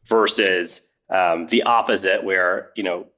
versus 0.06 0.88
um, 1.10 1.48
the 1.48 1.64
opposite, 1.64 2.24
where, 2.24 2.70
you 2.76 2.82
know, 2.82 3.08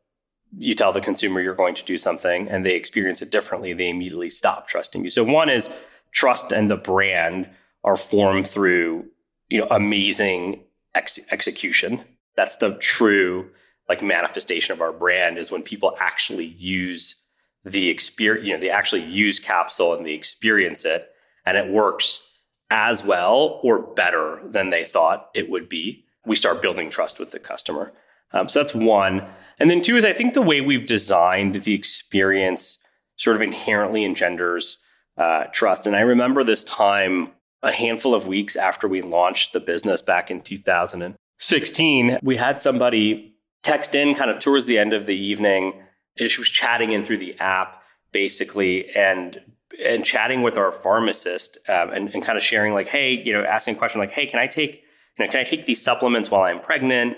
you 0.59 0.75
tell 0.75 0.93
the 0.93 1.01
consumer 1.01 1.41
you're 1.41 1.55
going 1.55 1.77
to 1.77 1.85
do 1.85 1.97
something 1.97 2.49
and 2.49 2.67
they 2.67 2.75
experience 2.75 3.23
it 3.23 3.31
differently, 3.31 3.73
they 3.73 3.89
immediately 3.89 4.29
stop 4.29 4.67
trusting 4.67 5.05
you. 5.05 5.11
So 5.11 5.23
one 5.23 5.49
is 5.49 5.71
trust 6.15 6.53
and 6.53 6.71
the 6.71 6.77
brand 6.77 7.51
are 7.83 7.97
formed 7.97 8.49
through, 8.49 9.05
you 9.51 9.61
know, 9.61 9.69
amazing 9.71 10.65
ex- 10.95 11.21
execution 11.31 12.03
that's 12.37 12.57
the 12.57 12.75
true 12.77 13.51
like 13.89 14.03
manifestation 14.03 14.73
of 14.73 14.81
our 14.81 14.93
brand 14.93 15.39
is 15.39 15.51
when 15.51 15.63
people 15.63 15.95
actually 16.01 16.47
use 16.47 17.23
the 17.65 17.89
experience, 17.89 18.47
you 18.47 18.55
know, 18.55 18.61
they 18.61 18.71
actually 18.71 19.05
use 19.05 19.39
capsule 19.39 19.95
and 19.95 20.07
they 20.07 20.13
experience 20.13 20.85
it 20.85 21.11
and 21.45 21.57
it 21.57 21.69
works 21.69 22.27
as 22.71 23.05
well 23.05 23.61
or 23.63 23.79
better 23.79 24.41
than 24.45 24.71
they 24.71 24.85
thought 24.85 25.31
it 25.35 25.51
would 25.51 25.69
be. 25.69 26.05
We 26.25 26.37
start 26.37 26.63
building 26.63 26.89
trust 26.89 27.19
with 27.19 27.31
the 27.31 27.39
customer. 27.39 27.93
Um, 28.33 28.49
so 28.49 28.63
that's 28.63 28.75
one. 28.75 29.27
And 29.59 29.71
then 29.71 29.83
two 29.83 29.97
is 29.97 30.05
I 30.05 30.13
think 30.13 30.35
the 30.35 30.43
way 30.43 30.61
we've 30.61 30.87
designed 30.87 31.63
the 31.63 31.75
experience 31.75 32.79
sort 33.17 33.37
of 33.37 33.43
inherently 33.43 34.05
engenders 34.05 34.79
uh, 35.17 35.45
trust. 35.53 35.87
And 35.87 35.95
I 35.97 36.01
remember 36.01 36.45
this 36.45 36.65
time 36.65 37.33
a 37.63 37.73
handful 37.73 38.15
of 38.15 38.27
weeks 38.27 38.57
after 38.57 38.87
we 38.87 39.01
launched 39.01 39.53
the 39.53 39.61
business 39.61 40.03
back 40.03 40.31
in 40.31 40.43
2016, 40.43 42.19
we 42.23 42.37
had 42.37 42.61
somebody 42.61 43.35
text 43.63 43.95
in 43.95 44.15
kind 44.15 44.31
of 44.31 44.39
towards 44.39 44.67
the 44.67 44.79
end 44.79 44.93
of 44.93 45.07
the 45.07 45.17
evening. 45.17 45.81
She 46.19 46.41
was 46.41 46.51
chatting 46.51 46.93
in 46.93 47.05
through 47.05 47.19
the 47.19 47.39
app 47.41 47.83
basically 48.13 48.89
and 48.95 49.41
and 49.85 50.05
chatting 50.05 50.43
with 50.43 50.57
our 50.57 50.71
pharmacist 50.71 51.59
um, 51.69 51.91
and, 51.91 52.15
and 52.15 52.23
kind 52.23 52.39
of 52.39 52.45
sharing 52.45 52.75
like, 52.75 52.87
hey, 52.87 53.11
you 53.11 53.33
know, 53.33 53.43
asking 53.43 53.75
a 53.75 53.79
question 53.79 54.01
like, 54.01 54.13
hey, 54.13 54.25
can 54.25 54.39
I 54.39 54.47
take, 54.47 54.85
you 55.19 55.25
know, 55.25 55.31
can 55.31 55.41
I 55.41 55.45
take 55.45 55.65
these 55.65 55.83
supplements 55.83 56.31
while 56.31 56.43
I'm 56.43 56.61
pregnant? 56.61 57.17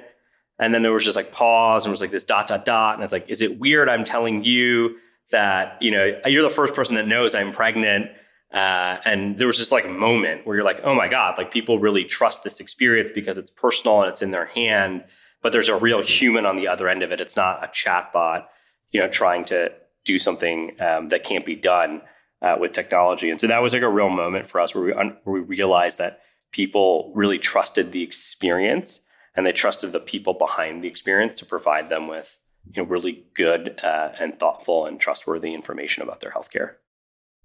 And 0.58 0.72
then 0.72 0.82
there 0.82 0.92
was 0.92 1.04
just 1.04 1.16
like 1.16 1.32
pause 1.32 1.84
and 1.84 1.90
was 1.90 2.00
like 2.00 2.12
this 2.12 2.24
dot 2.24 2.48
dot 2.48 2.64
dot. 2.64 2.94
And 2.94 3.04
it's 3.04 3.12
like, 3.12 3.28
is 3.28 3.42
it 3.42 3.58
weird 3.58 3.90
I'm 3.90 4.06
telling 4.06 4.42
you 4.42 4.96
that, 5.30 5.80
you 5.80 5.90
know, 5.90 6.20
you're 6.26 6.42
the 6.42 6.50
first 6.50 6.74
person 6.74 6.94
that 6.94 7.06
knows 7.06 7.34
I'm 7.34 7.52
pregnant? 7.52 8.10
Uh, 8.52 8.98
and 9.04 9.38
there 9.38 9.46
was 9.46 9.58
just 9.58 9.72
like 9.72 9.84
a 9.84 9.90
moment 9.90 10.46
where 10.46 10.56
you're 10.56 10.64
like, 10.64 10.80
oh 10.84 10.94
my 10.94 11.08
God, 11.08 11.36
like 11.36 11.50
people 11.50 11.78
really 11.78 12.04
trust 12.04 12.44
this 12.44 12.60
experience 12.60 13.10
because 13.14 13.38
it's 13.38 13.50
personal 13.50 14.02
and 14.02 14.10
it's 14.10 14.22
in 14.22 14.30
their 14.30 14.46
hand, 14.46 15.04
but 15.42 15.52
there's 15.52 15.68
a 15.68 15.76
real 15.76 16.00
human 16.00 16.46
on 16.46 16.56
the 16.56 16.68
other 16.68 16.88
end 16.88 17.02
of 17.02 17.10
it. 17.12 17.20
It's 17.20 17.36
not 17.36 17.62
a 17.64 17.68
chatbot, 17.68 18.46
you 18.92 19.00
know, 19.00 19.08
trying 19.08 19.44
to 19.46 19.72
do 20.04 20.18
something 20.18 20.80
um, 20.80 21.08
that 21.08 21.24
can't 21.24 21.44
be 21.44 21.56
done 21.56 22.02
uh, 22.40 22.56
with 22.58 22.72
technology. 22.72 23.30
And 23.30 23.40
so 23.40 23.48
that 23.48 23.62
was 23.62 23.72
like 23.72 23.82
a 23.82 23.88
real 23.88 24.10
moment 24.10 24.46
for 24.46 24.60
us 24.60 24.74
where 24.74 24.84
we, 24.84 24.92
un- 24.92 25.16
where 25.24 25.34
we 25.34 25.40
realized 25.40 25.98
that 25.98 26.20
people 26.52 27.12
really 27.14 27.38
trusted 27.38 27.92
the 27.92 28.02
experience 28.02 29.00
and 29.34 29.46
they 29.46 29.52
trusted 29.52 29.92
the 29.92 30.00
people 30.00 30.34
behind 30.34 30.82
the 30.82 30.88
experience 30.88 31.34
to 31.36 31.44
provide 31.44 31.88
them 31.88 32.08
with 32.08 32.38
you 32.74 32.82
know 32.82 32.88
really 32.88 33.24
good 33.34 33.80
uh, 33.82 34.10
and 34.18 34.38
thoughtful 34.38 34.86
and 34.86 35.00
trustworthy 35.00 35.54
information 35.54 36.02
about 36.02 36.20
their 36.20 36.30
healthcare. 36.30 36.74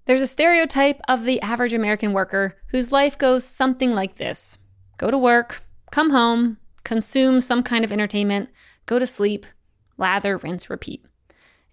There's 0.05 0.21
a 0.21 0.27
stereotype 0.27 0.99
of 1.07 1.25
the 1.25 1.41
average 1.41 1.73
American 1.73 2.13
worker 2.13 2.57
whose 2.67 2.91
life 2.91 3.17
goes 3.17 3.43
something 3.43 3.93
like 3.93 4.15
this 4.15 4.57
go 4.97 5.11
to 5.11 5.17
work, 5.17 5.63
come 5.91 6.11
home, 6.11 6.57
consume 6.83 7.41
some 7.41 7.63
kind 7.63 7.83
of 7.83 7.91
entertainment, 7.91 8.49
go 8.85 8.99
to 8.99 9.07
sleep, 9.07 9.45
lather, 9.97 10.37
rinse, 10.37 10.69
repeat. 10.69 11.03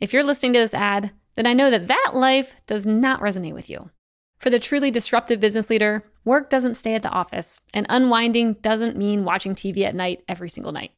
If 0.00 0.12
you're 0.12 0.22
listening 0.22 0.52
to 0.54 0.60
this 0.60 0.74
ad, 0.74 1.12
then 1.36 1.46
I 1.46 1.54
know 1.54 1.70
that 1.70 1.88
that 1.88 2.12
life 2.14 2.56
does 2.66 2.86
not 2.86 3.20
resonate 3.20 3.54
with 3.54 3.68
you. 3.70 3.90
For 4.38 4.50
the 4.50 4.60
truly 4.60 4.90
disruptive 4.90 5.40
business 5.40 5.68
leader, 5.68 6.04
work 6.24 6.48
doesn't 6.48 6.74
stay 6.74 6.94
at 6.94 7.02
the 7.02 7.10
office, 7.10 7.60
and 7.74 7.86
unwinding 7.88 8.54
doesn't 8.54 8.96
mean 8.96 9.24
watching 9.24 9.54
TV 9.54 9.82
at 9.82 9.94
night 9.94 10.22
every 10.28 10.48
single 10.48 10.72
night. 10.72 10.92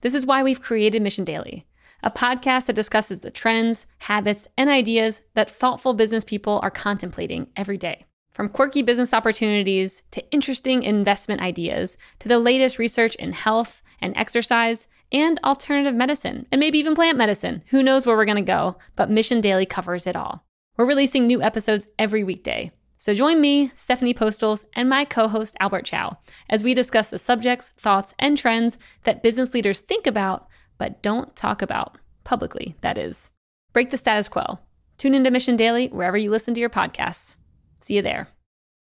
This 0.00 0.14
is 0.14 0.24
why 0.24 0.42
we've 0.42 0.62
created 0.62 1.02
Mission 1.02 1.24
Daily, 1.24 1.66
a 2.02 2.10
podcast 2.10 2.66
that 2.66 2.76
discusses 2.76 3.20
the 3.20 3.30
trends, 3.30 3.86
habits, 3.98 4.48
and 4.56 4.70
ideas 4.70 5.22
that 5.34 5.50
thoughtful 5.50 5.94
business 5.94 6.24
people 6.24 6.60
are 6.62 6.70
contemplating 6.70 7.48
every 7.56 7.76
day. 7.76 8.04
From 8.30 8.48
quirky 8.48 8.82
business 8.82 9.12
opportunities 9.12 10.02
to 10.12 10.30
interesting 10.30 10.84
investment 10.84 11.40
ideas 11.40 11.96
to 12.20 12.28
the 12.28 12.38
latest 12.38 12.78
research 12.78 13.16
in 13.16 13.32
health 13.32 13.82
and 14.00 14.16
exercise 14.16 14.86
and 15.10 15.40
alternative 15.42 15.94
medicine, 15.94 16.46
and 16.52 16.60
maybe 16.60 16.78
even 16.78 16.94
plant 16.94 17.18
medicine. 17.18 17.62
Who 17.68 17.82
knows 17.82 18.06
where 18.06 18.16
we're 18.16 18.24
going 18.24 18.36
to 18.36 18.42
go, 18.42 18.76
but 18.94 19.10
Mission 19.10 19.40
Daily 19.40 19.66
covers 19.66 20.06
it 20.06 20.16
all. 20.16 20.44
We're 20.76 20.86
releasing 20.86 21.26
new 21.26 21.42
episodes 21.42 21.88
every 21.98 22.22
weekday. 22.22 22.70
So 22.96 23.14
join 23.14 23.40
me, 23.40 23.72
Stephanie 23.74 24.14
Postles, 24.14 24.64
and 24.74 24.88
my 24.88 25.04
co 25.04 25.28
host 25.28 25.56
Albert 25.60 25.84
Chow 25.84 26.18
as 26.48 26.62
we 26.62 26.74
discuss 26.74 27.10
the 27.10 27.18
subjects, 27.18 27.70
thoughts, 27.70 28.14
and 28.18 28.36
trends 28.36 28.76
that 29.04 29.22
business 29.22 29.54
leaders 29.54 29.80
think 29.80 30.06
about 30.06 30.48
but 30.78 31.02
don't 31.02 31.34
talk 31.36 31.62
about 31.62 31.98
publicly, 32.24 32.76
that 32.80 32.98
is. 32.98 33.30
Break 33.72 33.90
the 33.90 33.96
status 33.96 34.28
quo. 34.28 34.58
Tune 34.96 35.14
into 35.14 35.30
Mission 35.30 35.56
Daily 35.56 35.88
wherever 35.88 36.16
you 36.16 36.30
listen 36.30 36.54
to 36.54 36.60
your 36.60 36.70
podcasts. 36.70 37.36
See 37.80 37.94
you 37.94 38.02
there. 38.02 38.28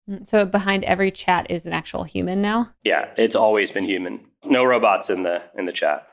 Mm, 0.10 0.28
so 0.28 0.46
behind 0.46 0.84
every 0.84 1.12
chat 1.12 1.50
is 1.50 1.66
an 1.66 1.74
actual 1.74 2.04
human 2.04 2.42
now? 2.42 2.72
Yeah, 2.84 3.10
it's 3.18 3.36
always 3.36 3.72
been 3.72 3.86
human. 3.86 4.26
No 4.44 4.64
robots 4.64 5.10
in 5.10 5.24
the 5.24 5.44
in 5.56 5.66
the 5.66 5.72
chat. 5.72 6.08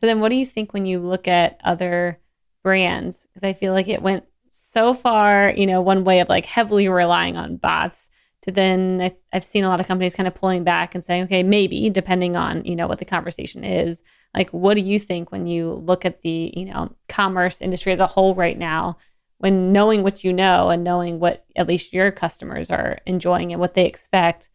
So 0.00 0.06
then 0.06 0.20
what 0.20 0.30
do 0.30 0.34
you 0.34 0.46
think 0.46 0.72
when 0.72 0.86
you 0.86 0.98
look 0.98 1.28
at 1.28 1.60
other 1.62 2.18
brands? 2.64 3.26
Because 3.26 3.46
I 3.46 3.52
feel 3.52 3.72
like 3.72 3.88
it 3.88 4.02
went 4.02 4.24
so 4.48 4.94
far, 4.94 5.52
you 5.56 5.66
know, 5.66 5.80
one 5.80 6.04
way 6.04 6.20
of 6.20 6.28
like 6.28 6.44
heavily 6.44 6.88
relying 6.88 7.36
on 7.36 7.56
bots 7.56 8.10
to 8.42 8.50
then 8.52 9.00
I, 9.00 9.16
I've 9.32 9.44
seen 9.44 9.64
a 9.64 9.68
lot 9.68 9.80
of 9.80 9.86
companies 9.86 10.14
kind 10.14 10.26
of 10.26 10.34
pulling 10.34 10.64
back 10.64 10.94
and 10.94 11.04
saying, 11.04 11.24
okay, 11.24 11.42
maybe 11.42 11.90
depending 11.90 12.36
on, 12.36 12.64
you 12.64 12.74
know, 12.76 12.88
what 12.88 12.98
the 12.98 13.04
conversation 13.04 13.64
is. 13.64 14.02
Like, 14.34 14.50
what 14.50 14.74
do 14.74 14.80
you 14.80 14.98
think 14.98 15.30
when 15.30 15.46
you 15.46 15.74
look 15.84 16.04
at 16.04 16.22
the, 16.22 16.52
you 16.56 16.64
know, 16.64 16.94
commerce 17.08 17.60
industry 17.60 17.92
as 17.92 18.00
a 18.00 18.06
whole 18.06 18.34
right 18.34 18.58
now? 18.58 18.96
when 19.42 19.72
knowing 19.72 20.04
what 20.04 20.22
you 20.22 20.32
know 20.32 20.70
and 20.70 20.84
knowing 20.84 21.18
what 21.18 21.44
at 21.56 21.66
least 21.66 21.92
your 21.92 22.12
customers 22.12 22.70
are 22.70 23.00
enjoying 23.06 23.50
and 23.50 23.60
what 23.60 23.74
they 23.74 23.86
expect, 23.86 24.48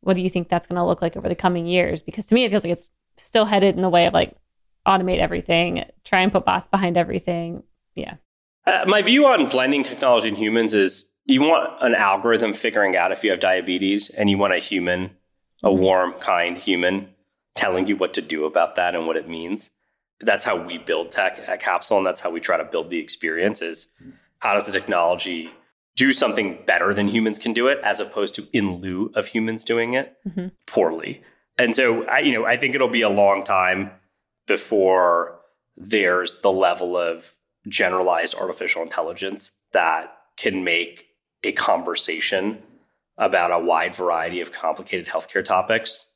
what 0.00 0.16
do 0.16 0.20
you 0.20 0.28
think 0.28 0.50
that's 0.50 0.66
going 0.66 0.76
to 0.76 0.84
look 0.84 1.00
like 1.00 1.16
over 1.16 1.30
the 1.30 1.34
coming 1.34 1.66
years? 1.66 2.02
Because 2.02 2.26
to 2.26 2.34
me, 2.34 2.44
it 2.44 2.50
feels 2.50 2.62
like 2.62 2.74
it's 2.74 2.90
still 3.16 3.46
headed 3.46 3.74
in 3.74 3.80
the 3.80 3.88
way 3.88 4.06
of 4.06 4.12
like 4.12 4.36
automate 4.86 5.18
everything, 5.18 5.82
try 6.04 6.20
and 6.20 6.30
put 6.30 6.44
bots 6.44 6.68
behind 6.68 6.98
everything. 6.98 7.62
Yeah. 7.94 8.16
Uh, 8.66 8.84
my 8.86 9.00
view 9.00 9.24
on 9.24 9.48
blending 9.48 9.82
technology 9.82 10.28
and 10.28 10.36
humans 10.36 10.74
is 10.74 11.10
you 11.28 11.42
want 11.42 11.70
an 11.80 11.94
algorithm 11.94 12.52
figuring 12.52 12.96
out 12.96 13.12
if 13.12 13.22
you 13.22 13.30
have 13.30 13.38
diabetes 13.38 14.10
and 14.10 14.28
you 14.28 14.36
want 14.36 14.54
a 14.54 14.58
human, 14.58 15.10
a 15.62 15.68
mm-hmm. 15.68 15.80
warm, 15.80 16.12
kind 16.14 16.58
human 16.58 17.10
telling 17.54 17.86
you 17.86 17.96
what 17.96 18.14
to 18.14 18.22
do 18.22 18.44
about 18.44 18.74
that 18.76 18.94
and 18.96 19.06
what 19.06 19.16
it 19.16 19.28
means 19.28 19.70
that's 20.20 20.44
how 20.44 20.60
we 20.60 20.78
build 20.78 21.10
tech 21.10 21.40
at 21.46 21.60
Capsule, 21.60 21.98
and 21.98 22.06
that's 22.06 22.20
how 22.20 22.30
we 22.30 22.40
try 22.40 22.56
to 22.56 22.64
build 22.64 22.90
the 22.90 22.98
experience. 22.98 23.62
Is 23.62 23.88
how 24.40 24.54
does 24.54 24.66
the 24.66 24.72
technology 24.72 25.50
do 25.96 26.12
something 26.12 26.62
better 26.66 26.94
than 26.94 27.08
humans 27.08 27.38
can 27.38 27.52
do 27.52 27.68
it, 27.68 27.78
as 27.82 28.00
opposed 28.00 28.34
to 28.36 28.46
in 28.52 28.80
lieu 28.80 29.12
of 29.14 29.28
humans 29.28 29.64
doing 29.64 29.94
it 29.94 30.16
mm-hmm. 30.26 30.48
poorly? 30.66 31.22
And 31.56 31.74
so, 31.74 32.04
I, 32.04 32.20
you 32.20 32.32
know, 32.32 32.46
I 32.46 32.56
think 32.56 32.74
it'll 32.74 32.88
be 32.88 33.02
a 33.02 33.08
long 33.08 33.44
time 33.44 33.90
before 34.46 35.40
there's 35.76 36.40
the 36.40 36.52
level 36.52 36.96
of 36.96 37.34
generalized 37.68 38.34
artificial 38.34 38.82
intelligence 38.82 39.52
that 39.72 40.12
can 40.36 40.64
make 40.64 41.07
a 41.42 41.52
conversation 41.52 42.62
about 43.16 43.50
a 43.50 43.58
wide 43.58 43.94
variety 43.94 44.40
of 44.40 44.52
complicated 44.52 45.06
healthcare 45.06 45.44
topics 45.44 46.12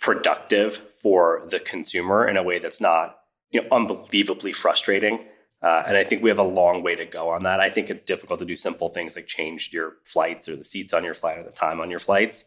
productive 0.00 0.82
for 1.00 1.46
the 1.50 1.58
consumer 1.60 2.26
in 2.26 2.36
a 2.36 2.42
way 2.42 2.58
that's 2.58 2.80
not 2.80 3.18
you 3.50 3.62
know, 3.62 3.68
unbelievably 3.70 4.52
frustrating. 4.52 5.20
Uh, 5.62 5.84
and 5.86 5.96
I 5.96 6.02
think 6.02 6.22
we 6.22 6.30
have 6.30 6.38
a 6.38 6.44
long 6.44 6.82
way 6.82 6.96
to 6.96 7.06
go 7.06 7.28
on 7.28 7.44
that. 7.44 7.60
I 7.60 7.70
think 7.70 7.88
it's 7.88 8.02
difficult 8.02 8.40
to 8.40 8.46
do 8.46 8.56
simple 8.56 8.88
things 8.88 9.14
like 9.14 9.26
change 9.26 9.70
your 9.72 9.94
flights 10.04 10.48
or 10.48 10.56
the 10.56 10.64
seats 10.64 10.92
on 10.92 11.04
your 11.04 11.14
flight 11.14 11.38
or 11.38 11.44
the 11.44 11.50
time 11.50 11.80
on 11.80 11.88
your 11.88 12.00
flights, 12.00 12.46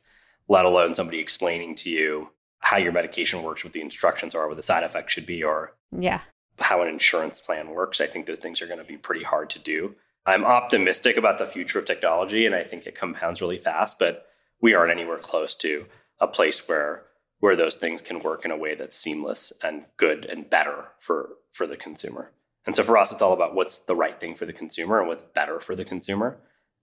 let 0.50 0.66
alone 0.66 0.96
somebody 0.96 1.20
explaining 1.20 1.76
to 1.76 1.90
you 1.90 2.30
how 2.60 2.78
your 2.78 2.92
medication 2.92 3.44
works, 3.44 3.64
what 3.64 3.74
the 3.74 3.82
instructions 3.82 4.36
are, 4.36 4.48
what 4.48 4.58
the 4.58 4.64
side 4.64 4.84
effects 4.84 5.14
should 5.14 5.26
be, 5.26 5.44
or 5.44 5.76
yeah, 5.98 6.22
how 6.60 6.82
an 6.82 6.90
insurance 6.90 7.40
plan 7.40 7.70
works. 7.70 8.02
I 8.02 8.08
think 8.08 8.26
those 8.26 8.40
things 8.40 8.62
are 8.62 8.68
going 8.68 8.80
to 8.80 8.86
be 8.86 8.98
pretty 8.98 9.24
hard 9.24 9.50
to 9.52 9.60
do. 9.60 9.96
I'm 10.26 10.44
optimistic 10.44 11.18
about 11.18 11.38
the 11.38 11.46
future 11.46 11.78
of 11.78 11.86
technology, 11.86 12.46
and 12.46 12.56
I 12.56 12.64
think 12.64 12.86
it 12.86 12.96
compounds 12.96 13.42
really 13.42 13.60
fast, 13.60 14.00
but 14.00 14.26
we 14.60 14.74
aren't 14.74 14.92
anywhere 14.92 15.18
close 15.18 15.56
to 15.56 15.86
a 16.20 16.28
place 16.28 16.68
where 16.68 17.04
where 17.40 17.56
those 17.56 17.76
things 17.76 18.02
can 18.02 18.20
work 18.20 18.46
in 18.46 18.50
a 18.50 18.58
way 18.58 18.74
that's 18.74 18.96
seamless 18.98 19.52
and 19.62 19.86
good 19.98 20.26
and 20.26 20.50
better 20.50 20.86
for 21.00 21.36
for 21.52 21.68
the 21.68 21.78
consumer. 21.78 22.32
And 22.66 22.76
so 22.76 22.82
for 22.82 22.98
us, 22.98 23.12
it's 23.12 23.22
all 23.22 23.34
about 23.34 23.54
what's 23.54 23.78
the 23.78 23.96
right 23.96 24.20
thing 24.20 24.34
for 24.34 24.46
the 24.46 24.54
consumer 24.54 25.00
and 25.00 25.08
what's 25.08 25.24
better 25.36 25.60
for 25.60 25.76
the 25.76 25.86
consumer, 25.86 26.40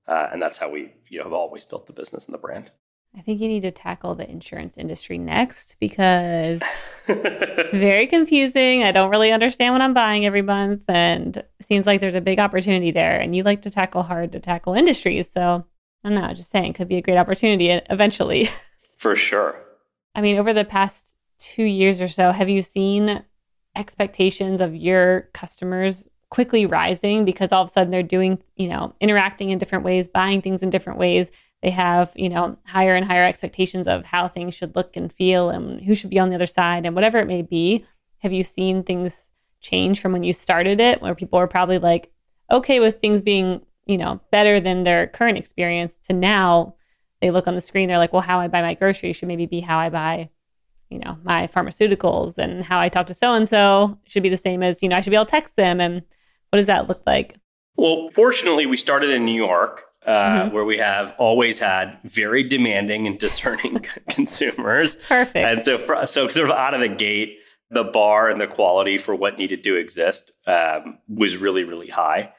uh, 0.06 0.28
and 0.32 0.40
that's 0.40 0.58
how 0.58 0.70
we 0.70 0.94
you 1.08 1.18
know 1.18 1.24
have 1.24 1.32
always 1.32 1.64
built 1.64 1.86
the 1.86 1.92
business 1.92 2.26
and 2.26 2.34
the 2.34 2.38
brand. 2.38 2.70
I 3.16 3.20
think 3.20 3.40
you 3.40 3.48
need 3.48 3.60
to 3.60 3.70
tackle 3.70 4.14
the 4.14 4.28
insurance 4.28 4.78
industry 4.78 5.18
next 5.18 5.76
because 5.78 6.62
very 7.06 8.06
confusing. 8.06 8.82
I 8.84 8.92
don't 8.92 9.10
really 9.10 9.32
understand 9.32 9.74
what 9.74 9.82
I'm 9.82 9.92
buying 9.92 10.24
every 10.24 10.40
month, 10.40 10.82
and 10.88 11.36
it 11.36 11.66
seems 11.66 11.86
like 11.86 12.00
there's 12.00 12.14
a 12.14 12.22
big 12.22 12.38
opportunity 12.38 12.90
there. 12.90 13.20
And 13.20 13.36
you 13.36 13.42
like 13.42 13.62
to 13.62 13.70
tackle 13.70 14.02
hard 14.02 14.32
to 14.32 14.40
tackle 14.40 14.72
industries, 14.72 15.30
so 15.30 15.64
I 16.04 16.08
don't 16.08 16.20
know. 16.20 16.32
Just 16.32 16.50
saying, 16.50 16.72
could 16.72 16.88
be 16.88 16.96
a 16.96 17.02
great 17.02 17.18
opportunity 17.18 17.68
eventually. 17.70 18.48
For 18.96 19.14
sure. 19.14 19.56
I 20.14 20.22
mean, 20.22 20.38
over 20.38 20.54
the 20.54 20.64
past 20.64 21.14
two 21.38 21.64
years 21.64 22.00
or 22.00 22.08
so, 22.08 22.32
have 22.32 22.48
you 22.48 22.62
seen 22.62 23.24
expectations 23.76 24.60
of 24.60 24.74
your 24.74 25.28
customers 25.32 26.08
quickly 26.30 26.64
rising 26.64 27.26
because 27.26 27.52
all 27.52 27.62
of 27.62 27.68
a 27.68 27.72
sudden 27.72 27.90
they're 27.90 28.02
doing, 28.02 28.42
you 28.56 28.68
know, 28.68 28.94
interacting 29.00 29.50
in 29.50 29.58
different 29.58 29.84
ways, 29.84 30.08
buying 30.08 30.40
things 30.40 30.62
in 30.62 30.70
different 30.70 30.98
ways? 30.98 31.30
They 31.62 31.70
have, 31.70 32.10
you 32.16 32.28
know, 32.28 32.56
higher 32.64 32.96
and 32.96 33.06
higher 33.06 33.24
expectations 33.24 33.86
of 33.86 34.04
how 34.04 34.26
things 34.26 34.54
should 34.54 34.74
look 34.74 34.96
and 34.96 35.12
feel 35.12 35.50
and 35.50 35.80
who 35.80 35.94
should 35.94 36.10
be 36.10 36.18
on 36.18 36.28
the 36.28 36.34
other 36.34 36.46
side 36.46 36.84
and 36.84 36.94
whatever 36.94 37.18
it 37.18 37.26
may 37.26 37.42
be. 37.42 37.84
Have 38.18 38.32
you 38.32 38.42
seen 38.42 38.82
things 38.82 39.30
change 39.60 40.00
from 40.00 40.12
when 40.12 40.24
you 40.24 40.32
started 40.32 40.80
it, 40.80 41.00
where 41.00 41.14
people 41.14 41.38
were 41.38 41.46
probably 41.46 41.78
like 41.78 42.12
okay 42.50 42.80
with 42.80 43.00
things 43.00 43.22
being, 43.22 43.64
you 43.86 43.96
know, 43.96 44.20
better 44.30 44.60
than 44.60 44.82
their 44.82 45.06
current 45.06 45.38
experience 45.38 45.98
to 46.08 46.12
now 46.12 46.74
they 47.20 47.30
look 47.30 47.46
on 47.46 47.54
the 47.54 47.60
screen, 47.60 47.88
they're 47.88 47.98
like, 47.98 48.12
well, 48.12 48.22
how 48.22 48.40
I 48.40 48.48
buy 48.48 48.62
my 48.62 48.74
groceries 48.74 49.16
should 49.16 49.28
maybe 49.28 49.46
be 49.46 49.60
how 49.60 49.78
I 49.78 49.88
buy, 49.88 50.28
you 50.90 50.98
know, 50.98 51.16
my 51.22 51.46
pharmaceuticals 51.46 52.36
and 52.36 52.64
how 52.64 52.80
I 52.80 52.88
talk 52.88 53.06
to 53.06 53.14
so 53.14 53.34
and 53.34 53.48
so 53.48 53.98
should 54.04 54.24
be 54.24 54.28
the 54.28 54.36
same 54.36 54.64
as, 54.64 54.82
you 54.82 54.88
know, 54.88 54.96
I 54.96 55.00
should 55.00 55.10
be 55.10 55.16
able 55.16 55.26
to 55.26 55.30
text 55.30 55.54
them. 55.54 55.80
And 55.80 56.02
what 56.50 56.56
does 56.56 56.66
that 56.66 56.88
look 56.88 57.02
like? 57.06 57.36
Well, 57.76 58.08
fortunately, 58.12 58.66
we 58.66 58.76
started 58.76 59.10
in 59.10 59.24
New 59.24 59.40
York 59.40 59.84
uh, 60.06 60.44
mm-hmm. 60.44 60.54
where 60.54 60.64
we 60.64 60.78
have 60.78 61.14
always 61.18 61.58
had 61.58 61.98
very 62.04 62.42
demanding 62.42 63.06
and 63.06 63.18
discerning 63.18 63.84
consumers. 64.10 64.96
Perfect. 65.08 65.36
And 65.36 65.62
so, 65.62 65.78
for, 65.78 66.06
so 66.06 66.28
sort 66.28 66.50
of 66.50 66.56
out 66.56 66.74
of 66.74 66.80
the 66.80 66.88
gate, 66.88 67.38
the 67.70 67.84
bar 67.84 68.28
and 68.28 68.40
the 68.40 68.46
quality 68.46 68.98
for 68.98 69.14
what 69.14 69.38
needed 69.38 69.64
to 69.64 69.76
exist 69.76 70.32
um, 70.46 70.98
was 71.08 71.36
really, 71.36 71.64
really 71.64 71.88
high. 71.88 72.32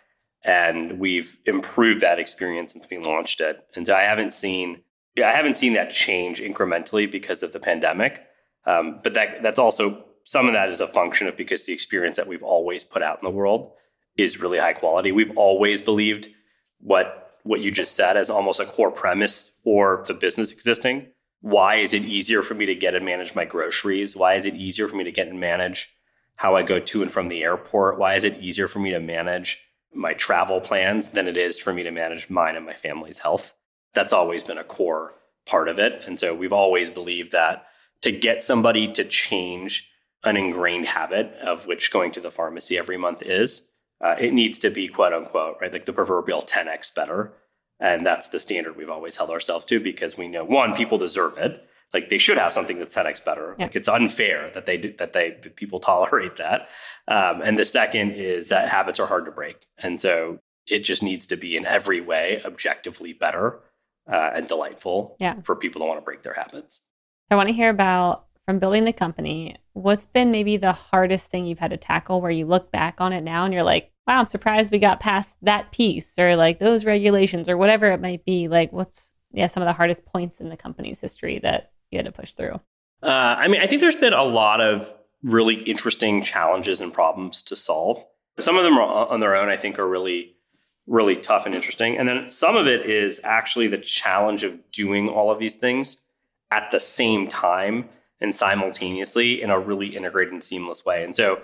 And 0.45 0.99
we've 0.99 1.37
improved 1.45 2.01
that 2.01 2.19
experience 2.19 2.73
since 2.73 2.85
we 2.91 2.97
launched 2.97 3.39
it. 3.39 3.65
And 3.75 3.87
so 3.87 3.95
I 3.95 4.01
haven't 4.01 4.33
seen, 4.33 4.83
I 5.17 5.31
haven't 5.31 5.57
seen 5.57 5.73
that 5.73 5.89
change 5.89 6.41
incrementally 6.41 7.09
because 7.09 7.43
of 7.43 7.53
the 7.53 7.59
pandemic. 7.59 8.21
Um, 8.65 8.99
but 9.03 9.13
that 9.13 9.41
that's 9.43 9.59
also 9.59 10.05
some 10.23 10.47
of 10.47 10.53
that 10.53 10.69
is 10.69 10.81
a 10.81 10.87
function 10.87 11.27
of 11.27 11.35
because 11.35 11.65
the 11.65 11.73
experience 11.73 12.17
that 12.17 12.27
we've 12.27 12.43
always 12.43 12.83
put 12.83 13.03
out 13.03 13.19
in 13.21 13.25
the 13.25 13.35
world 13.35 13.71
is 14.17 14.39
really 14.39 14.57
high 14.57 14.73
quality. 14.73 15.11
We've 15.11 15.35
always 15.35 15.81
believed 15.81 16.29
what 16.79 17.32
what 17.43 17.59
you 17.59 17.71
just 17.71 17.95
said 17.95 18.17
as 18.17 18.29
almost 18.29 18.59
a 18.59 18.65
core 18.65 18.91
premise 18.91 19.51
for 19.63 20.03
the 20.07 20.13
business 20.13 20.51
existing. 20.51 21.07
Why 21.41 21.75
is 21.75 21.93
it 21.93 22.03
easier 22.03 22.41
for 22.41 22.53
me 22.53 22.65
to 22.65 22.75
get 22.75 22.95
and 22.95 23.05
manage 23.05 23.35
my 23.35 23.45
groceries? 23.45 24.15
Why 24.15 24.35
is 24.35 24.45
it 24.45 24.55
easier 24.55 24.87
for 24.87 24.95
me 24.95 25.03
to 25.03 25.11
get 25.11 25.27
and 25.27 25.39
manage 25.39 25.93
how 26.35 26.55
I 26.55 26.63
go 26.63 26.79
to 26.79 27.01
and 27.01 27.11
from 27.11 27.27
the 27.27 27.43
airport? 27.43 27.99
Why 27.99 28.15
is 28.15 28.23
it 28.23 28.39
easier 28.39 28.67
for 28.67 28.79
me 28.79 28.91
to 28.91 28.99
manage 28.99 29.61
my 29.93 30.13
travel 30.13 30.61
plans 30.61 31.09
than 31.09 31.27
it 31.27 31.37
is 31.37 31.59
for 31.59 31.73
me 31.73 31.83
to 31.83 31.91
manage 31.91 32.29
mine 32.29 32.55
and 32.55 32.65
my 32.65 32.73
family's 32.73 33.19
health? 33.19 33.53
That's 33.93 34.13
always 34.13 34.43
been 34.43 34.57
a 34.57 34.63
core 34.63 35.13
part 35.45 35.67
of 35.67 35.77
it. 35.79 36.01
And 36.05 36.19
so 36.19 36.33
we've 36.33 36.53
always 36.53 36.89
believed 36.89 37.33
that 37.33 37.65
to 38.01 38.11
get 38.11 38.43
somebody 38.43 38.91
to 38.93 39.03
change 39.03 39.89
an 40.23 40.37
ingrained 40.37 40.87
habit 40.87 41.33
of 41.41 41.67
which 41.67 41.91
going 41.91 42.11
to 42.13 42.21
the 42.21 42.31
pharmacy 42.31 42.77
every 42.77 42.97
month 42.97 43.21
is, 43.21 43.69
uh, 44.03 44.15
it 44.19 44.33
needs 44.33 44.59
to 44.59 44.69
be 44.69 44.87
quote 44.87 45.13
unquote, 45.13 45.57
right? 45.61 45.71
Like 45.71 45.85
the 45.85 45.93
proverbial 45.93 46.41
10x 46.41 46.93
better. 46.93 47.33
And 47.79 48.05
that's 48.05 48.27
the 48.27 48.39
standard 48.39 48.75
we've 48.75 48.89
always 48.89 49.17
held 49.17 49.29
ourselves 49.29 49.65
to 49.65 49.79
because 49.79 50.17
we 50.17 50.27
know 50.27 50.43
one, 50.43 50.75
people 50.75 50.97
deserve 50.97 51.37
it. 51.37 51.63
Like 51.93 52.09
they 52.09 52.17
should 52.17 52.37
have 52.37 52.53
something 52.53 52.79
that's 52.79 52.95
10x 52.95 53.23
better. 53.23 53.55
Yeah. 53.57 53.65
Like 53.65 53.75
it's 53.75 53.87
unfair 53.87 54.51
that 54.53 54.65
they 54.65 54.77
do, 54.77 54.93
that 54.97 55.13
they 55.13 55.31
people 55.31 55.79
tolerate 55.79 56.37
that. 56.37 56.69
Um, 57.07 57.41
and 57.41 57.57
the 57.57 57.65
second 57.65 58.11
is 58.11 58.49
that 58.49 58.69
habits 58.69 58.99
are 58.99 59.07
hard 59.07 59.25
to 59.25 59.31
break, 59.31 59.67
and 59.77 60.01
so 60.01 60.39
it 60.65 60.79
just 60.79 61.03
needs 61.03 61.27
to 61.27 61.35
be 61.35 61.55
in 61.55 61.65
every 61.65 62.01
way 62.01 62.41
objectively 62.45 63.13
better 63.13 63.59
uh, 64.11 64.31
and 64.33 64.47
delightful 64.47 65.17
yeah. 65.19 65.41
for 65.41 65.55
people 65.55 65.81
to 65.81 65.85
want 65.85 65.99
to 65.99 66.03
break 66.03 66.23
their 66.23 66.33
habits. 66.33 66.85
I 67.29 67.35
want 67.35 67.49
to 67.49 67.53
hear 67.53 67.69
about 67.69 68.25
from 68.45 68.59
building 68.59 68.85
the 68.85 68.93
company. 68.93 69.57
What's 69.73 70.05
been 70.05 70.31
maybe 70.31 70.57
the 70.57 70.71
hardest 70.71 71.27
thing 71.27 71.45
you've 71.45 71.59
had 71.59 71.71
to 71.71 71.77
tackle 71.77 72.21
where 72.21 72.31
you 72.31 72.45
look 72.45 72.71
back 72.71 73.01
on 73.01 73.13
it 73.13 73.21
now 73.21 73.45
and 73.45 73.53
you're 73.53 73.63
like, 73.63 73.92
wow, 74.07 74.19
I'm 74.19 74.27
surprised 74.27 74.71
we 74.71 74.79
got 74.79 74.99
past 74.99 75.35
that 75.41 75.71
piece 75.71 76.17
or 76.19 76.35
like 76.35 76.59
those 76.59 76.85
regulations 76.85 77.47
or 77.47 77.57
whatever 77.57 77.91
it 77.91 78.01
might 78.01 78.25
be. 78.25 78.47
Like, 78.47 78.73
what's, 78.73 79.13
yeah, 79.31 79.47
some 79.47 79.63
of 79.63 79.67
the 79.67 79.73
hardest 79.73 80.05
points 80.05 80.41
in 80.41 80.49
the 80.49 80.57
company's 80.57 80.99
history 80.99 81.39
that 81.39 81.71
you 81.91 81.97
had 81.97 82.05
to 82.05 82.11
push 82.11 82.33
through? 82.33 82.59
Uh, 83.01 83.35
I 83.37 83.47
mean, 83.47 83.61
I 83.61 83.67
think 83.67 83.81
there's 83.81 83.95
been 83.95 84.13
a 84.13 84.23
lot 84.23 84.61
of 84.61 84.93
really 85.23 85.55
interesting 85.55 86.21
challenges 86.21 86.81
and 86.81 86.93
problems 86.93 87.41
to 87.43 87.55
solve. 87.55 88.03
Some 88.39 88.57
of 88.57 88.63
them 88.63 88.77
are 88.77 89.07
on 89.07 89.19
their 89.19 89.35
own, 89.35 89.49
I 89.49 89.57
think, 89.57 89.79
are 89.79 89.87
really, 89.87 90.35
really 90.87 91.15
tough 91.15 91.45
and 91.45 91.55
interesting. 91.55 91.97
And 91.97 92.07
then 92.07 92.29
some 92.29 92.55
of 92.55 92.67
it 92.67 92.89
is 92.89 93.21
actually 93.23 93.67
the 93.67 93.77
challenge 93.77 94.43
of 94.43 94.59
doing 94.71 95.07
all 95.07 95.31
of 95.31 95.39
these 95.39 95.55
things 95.55 96.03
at 96.51 96.71
the 96.71 96.79
same 96.79 97.27
time 97.27 97.89
and 98.19 98.35
simultaneously 98.35 99.41
in 99.41 99.49
a 99.49 99.59
really 99.59 99.95
integrated 99.95 100.33
and 100.33 100.43
seamless 100.43 100.85
way. 100.85 101.03
And 101.03 101.15
so, 101.15 101.41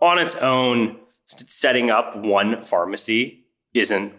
on 0.00 0.18
its 0.18 0.34
own, 0.36 0.98
setting 1.50 1.90
up 1.90 2.16
one 2.16 2.62
pharmacy 2.62 3.44
isn't 3.74 4.14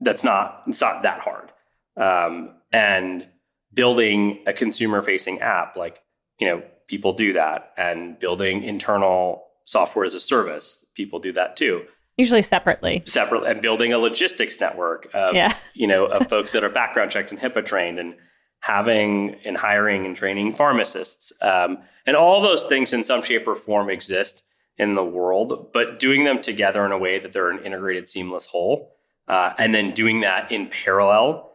that's 0.00 0.24
not 0.24 0.62
it's 0.66 0.80
not 0.80 1.02
that 1.02 1.20
hard. 1.20 1.52
Um, 1.96 2.50
and 2.72 3.26
building 3.72 4.42
a 4.46 4.52
consumer 4.52 5.02
facing 5.02 5.40
app 5.40 5.76
like 5.76 6.02
you 6.38 6.46
know 6.46 6.62
people 6.86 7.12
do 7.12 7.32
that. 7.34 7.72
And 7.76 8.18
building 8.18 8.62
internal 8.62 9.44
software 9.64 10.04
as 10.04 10.14
a 10.14 10.20
service 10.20 10.86
people 10.94 11.18
do 11.18 11.32
that 11.32 11.56
too. 11.56 11.84
Usually 12.16 12.42
separately. 12.42 13.02
Separate 13.06 13.44
and 13.44 13.62
building 13.62 13.92
a 13.92 13.98
logistics 13.98 14.60
network 14.60 15.08
of 15.14 15.34
yeah. 15.34 15.54
you 15.74 15.86
know 15.86 16.06
of 16.06 16.28
folks 16.28 16.52
that 16.52 16.64
are 16.64 16.68
background 16.68 17.10
checked 17.10 17.30
and 17.30 17.40
HIPAA 17.40 17.64
trained 17.64 17.98
and 17.98 18.14
having 18.60 19.36
and 19.44 19.56
hiring 19.56 20.04
and 20.04 20.16
training 20.16 20.54
pharmacists. 20.54 21.32
Um, 21.40 21.78
and 22.06 22.16
all 22.16 22.42
those 22.42 22.64
things 22.64 22.92
in 22.92 23.04
some 23.04 23.22
shape 23.22 23.46
or 23.46 23.54
form 23.54 23.88
exist 23.88 24.42
in 24.80 24.94
the 24.94 25.04
world, 25.04 25.68
but 25.74 25.98
doing 25.98 26.24
them 26.24 26.40
together 26.40 26.86
in 26.86 26.90
a 26.90 26.96
way 26.96 27.18
that 27.18 27.34
they're 27.34 27.50
an 27.50 27.62
integrated, 27.62 28.08
seamless 28.08 28.46
whole, 28.46 28.96
uh, 29.28 29.52
and 29.58 29.74
then 29.74 29.92
doing 29.92 30.22
that 30.22 30.50
in 30.50 30.68
parallel, 30.68 31.52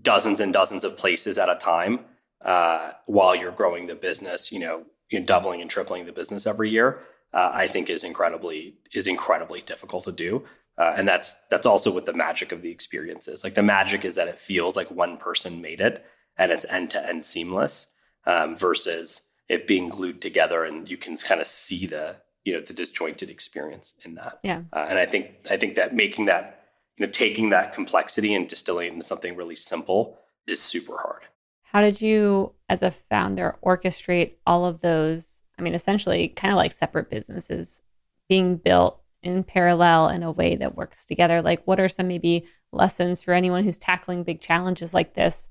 dozens 0.00 0.40
and 0.40 0.52
dozens 0.52 0.84
of 0.84 0.96
places 0.96 1.38
at 1.38 1.48
a 1.48 1.56
time, 1.56 1.98
uh, 2.44 2.92
while 3.06 3.34
you're 3.34 3.50
growing 3.50 3.88
the 3.88 3.96
business, 3.96 4.52
you 4.52 4.60
know, 4.60 4.84
doubling 5.24 5.60
and 5.60 5.68
tripling 5.68 6.06
the 6.06 6.12
business 6.12 6.46
every 6.46 6.70
year, 6.70 7.00
uh, 7.34 7.50
I 7.52 7.66
think 7.66 7.90
is 7.90 8.04
incredibly 8.04 8.76
is 8.94 9.08
incredibly 9.08 9.60
difficult 9.60 10.04
to 10.04 10.12
do. 10.12 10.44
Uh, 10.78 10.94
and 10.96 11.08
that's 11.08 11.34
that's 11.50 11.66
also 11.66 11.92
what 11.92 12.06
the 12.06 12.14
magic 12.14 12.52
of 12.52 12.62
the 12.62 12.70
experience 12.70 13.26
is. 13.26 13.42
Like 13.42 13.54
the 13.54 13.62
magic 13.62 14.04
is 14.04 14.14
that 14.14 14.28
it 14.28 14.38
feels 14.38 14.76
like 14.76 14.90
one 14.90 15.16
person 15.16 15.60
made 15.60 15.80
it, 15.80 16.04
and 16.38 16.52
it's 16.52 16.66
end 16.70 16.90
to 16.90 17.04
end 17.06 17.24
seamless, 17.24 17.92
um, 18.24 18.56
versus 18.56 19.28
it 19.48 19.66
being 19.66 19.88
glued 19.88 20.22
together, 20.22 20.64
and 20.64 20.88
you 20.88 20.96
can 20.96 21.16
kind 21.16 21.40
of 21.40 21.46
see 21.48 21.86
the 21.86 22.21
you 22.44 22.52
know 22.52 22.60
the 22.60 22.72
disjointed 22.72 23.30
experience 23.30 23.94
in 24.04 24.14
that. 24.14 24.40
Yeah. 24.42 24.62
Uh, 24.72 24.86
and 24.88 24.98
I 24.98 25.06
think 25.06 25.30
I 25.50 25.56
think 25.56 25.74
that 25.76 25.94
making 25.94 26.26
that 26.26 26.64
you 26.96 27.06
know 27.06 27.12
taking 27.12 27.50
that 27.50 27.72
complexity 27.72 28.34
and 28.34 28.48
distilling 28.48 28.88
it 28.88 28.92
into 28.94 29.04
something 29.04 29.36
really 29.36 29.56
simple 29.56 30.18
is 30.46 30.60
super 30.60 30.98
hard. 30.98 31.22
How 31.62 31.80
did 31.80 32.02
you, 32.02 32.52
as 32.68 32.82
a 32.82 32.90
founder, 32.90 33.56
orchestrate 33.64 34.34
all 34.46 34.66
of 34.66 34.82
those? 34.82 35.40
I 35.58 35.62
mean, 35.62 35.74
essentially, 35.74 36.28
kind 36.28 36.52
of 36.52 36.56
like 36.56 36.72
separate 36.72 37.08
businesses 37.08 37.80
being 38.28 38.56
built 38.56 39.00
in 39.22 39.42
parallel 39.44 40.08
in 40.08 40.22
a 40.22 40.30
way 40.30 40.56
that 40.56 40.76
works 40.76 41.06
together. 41.06 41.40
Like, 41.40 41.62
what 41.64 41.80
are 41.80 41.88
some 41.88 42.08
maybe 42.08 42.46
lessons 42.72 43.22
for 43.22 43.32
anyone 43.32 43.64
who's 43.64 43.78
tackling 43.78 44.22
big 44.22 44.40
challenges 44.40 44.92
like 44.92 45.14
this? 45.14 45.48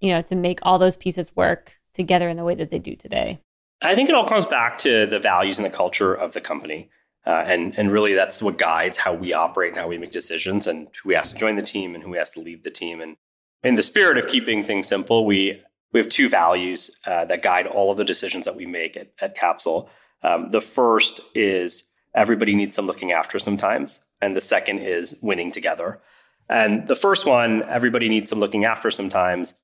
You 0.00 0.12
know, 0.12 0.22
to 0.22 0.36
make 0.36 0.60
all 0.62 0.78
those 0.78 0.96
pieces 0.96 1.34
work 1.34 1.76
together 1.92 2.28
in 2.28 2.36
the 2.36 2.44
way 2.44 2.54
that 2.54 2.70
they 2.70 2.78
do 2.78 2.94
today. 2.94 3.40
I 3.82 3.94
think 3.94 4.08
it 4.08 4.14
all 4.14 4.26
comes 4.26 4.46
back 4.46 4.78
to 4.78 5.06
the 5.06 5.18
values 5.18 5.58
and 5.58 5.66
the 5.66 5.76
culture 5.76 6.14
of 6.14 6.32
the 6.32 6.40
company. 6.40 6.90
Uh, 7.26 7.44
and, 7.46 7.78
and 7.78 7.92
really, 7.92 8.14
that's 8.14 8.42
what 8.42 8.58
guides 8.58 8.98
how 8.98 9.12
we 9.14 9.32
operate 9.32 9.70
and 9.70 9.78
how 9.78 9.88
we 9.88 9.98
make 9.98 10.10
decisions 10.10 10.66
and 10.66 10.88
who 11.02 11.10
we 11.10 11.14
ask 11.14 11.34
to 11.34 11.40
join 11.40 11.56
the 11.56 11.62
team 11.62 11.94
and 11.94 12.02
who 12.02 12.10
we 12.10 12.18
ask 12.18 12.34
to 12.34 12.40
leave 12.40 12.64
the 12.64 12.70
team. 12.70 13.00
And 13.00 13.16
in 13.62 13.76
the 13.76 13.82
spirit 13.82 14.18
of 14.18 14.26
keeping 14.26 14.64
things 14.64 14.88
simple, 14.88 15.24
we, 15.24 15.62
we 15.92 16.00
have 16.00 16.08
two 16.08 16.28
values 16.28 16.90
uh, 17.06 17.24
that 17.26 17.42
guide 17.42 17.66
all 17.66 17.92
of 17.92 17.96
the 17.96 18.04
decisions 18.04 18.44
that 18.44 18.56
we 18.56 18.66
make 18.66 18.96
at, 18.96 19.12
at 19.20 19.36
Capsule. 19.36 19.88
Um, 20.22 20.50
the 20.50 20.60
first 20.60 21.20
is 21.34 21.84
everybody 22.14 22.54
needs 22.54 22.74
some 22.74 22.86
looking 22.86 23.12
after 23.12 23.38
sometimes. 23.38 24.00
And 24.20 24.36
the 24.36 24.40
second 24.40 24.78
is 24.78 25.16
winning 25.22 25.52
together. 25.52 26.00
And 26.48 26.88
the 26.88 26.96
first 26.96 27.24
one, 27.24 27.62
everybody 27.64 28.08
needs 28.08 28.30
some 28.30 28.40
looking 28.40 28.64
after 28.64 28.90
sometimes, 28.90 29.54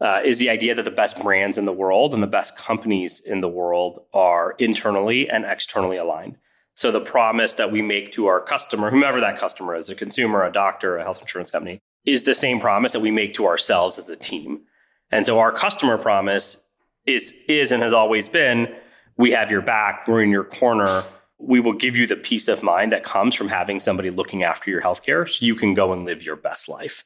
uh, 0.00 0.20
is 0.24 0.38
the 0.38 0.50
idea 0.50 0.74
that 0.74 0.84
the 0.84 0.90
best 0.90 1.20
brands 1.20 1.58
in 1.58 1.64
the 1.64 1.72
world 1.72 2.14
and 2.14 2.22
the 2.22 2.28
best 2.28 2.56
companies 2.56 3.20
in 3.20 3.40
the 3.40 3.48
world 3.48 4.02
are 4.12 4.54
internally 4.58 5.28
and 5.28 5.44
externally 5.44 5.96
aligned. 5.96 6.36
So 6.74 6.92
the 6.92 7.00
promise 7.00 7.54
that 7.54 7.72
we 7.72 7.82
make 7.82 8.12
to 8.12 8.26
our 8.26 8.40
customer, 8.40 8.90
whomever 8.90 9.20
that 9.20 9.36
customer 9.36 9.74
is, 9.74 9.88
a 9.88 9.96
consumer, 9.96 10.44
a 10.44 10.52
doctor, 10.52 10.96
a 10.96 11.02
health 11.02 11.20
insurance 11.20 11.50
company, 11.50 11.80
is 12.06 12.22
the 12.22 12.34
same 12.34 12.60
promise 12.60 12.92
that 12.92 13.00
we 13.00 13.10
make 13.10 13.34
to 13.34 13.46
ourselves 13.46 13.98
as 13.98 14.08
a 14.08 14.16
team. 14.16 14.60
And 15.10 15.26
so 15.26 15.40
our 15.40 15.50
customer 15.50 15.98
promise 15.98 16.64
is 17.04 17.34
is 17.48 17.72
and 17.72 17.82
has 17.82 17.92
always 17.92 18.28
been 18.28 18.72
we 19.16 19.32
have 19.32 19.50
your 19.50 19.62
back, 19.62 20.06
we're 20.06 20.22
in 20.22 20.30
your 20.30 20.44
corner. 20.44 21.02
We 21.38 21.58
will 21.60 21.72
give 21.72 21.96
you 21.96 22.06
the 22.06 22.16
peace 22.16 22.46
of 22.46 22.62
mind 22.62 22.92
that 22.92 23.02
comes 23.02 23.34
from 23.34 23.48
having 23.48 23.80
somebody 23.80 24.10
looking 24.10 24.44
after 24.44 24.70
your 24.70 24.80
healthcare 24.80 25.28
so 25.28 25.44
you 25.44 25.56
can 25.56 25.74
go 25.74 25.92
and 25.92 26.04
live 26.04 26.22
your 26.22 26.36
best 26.36 26.68
life. 26.68 27.04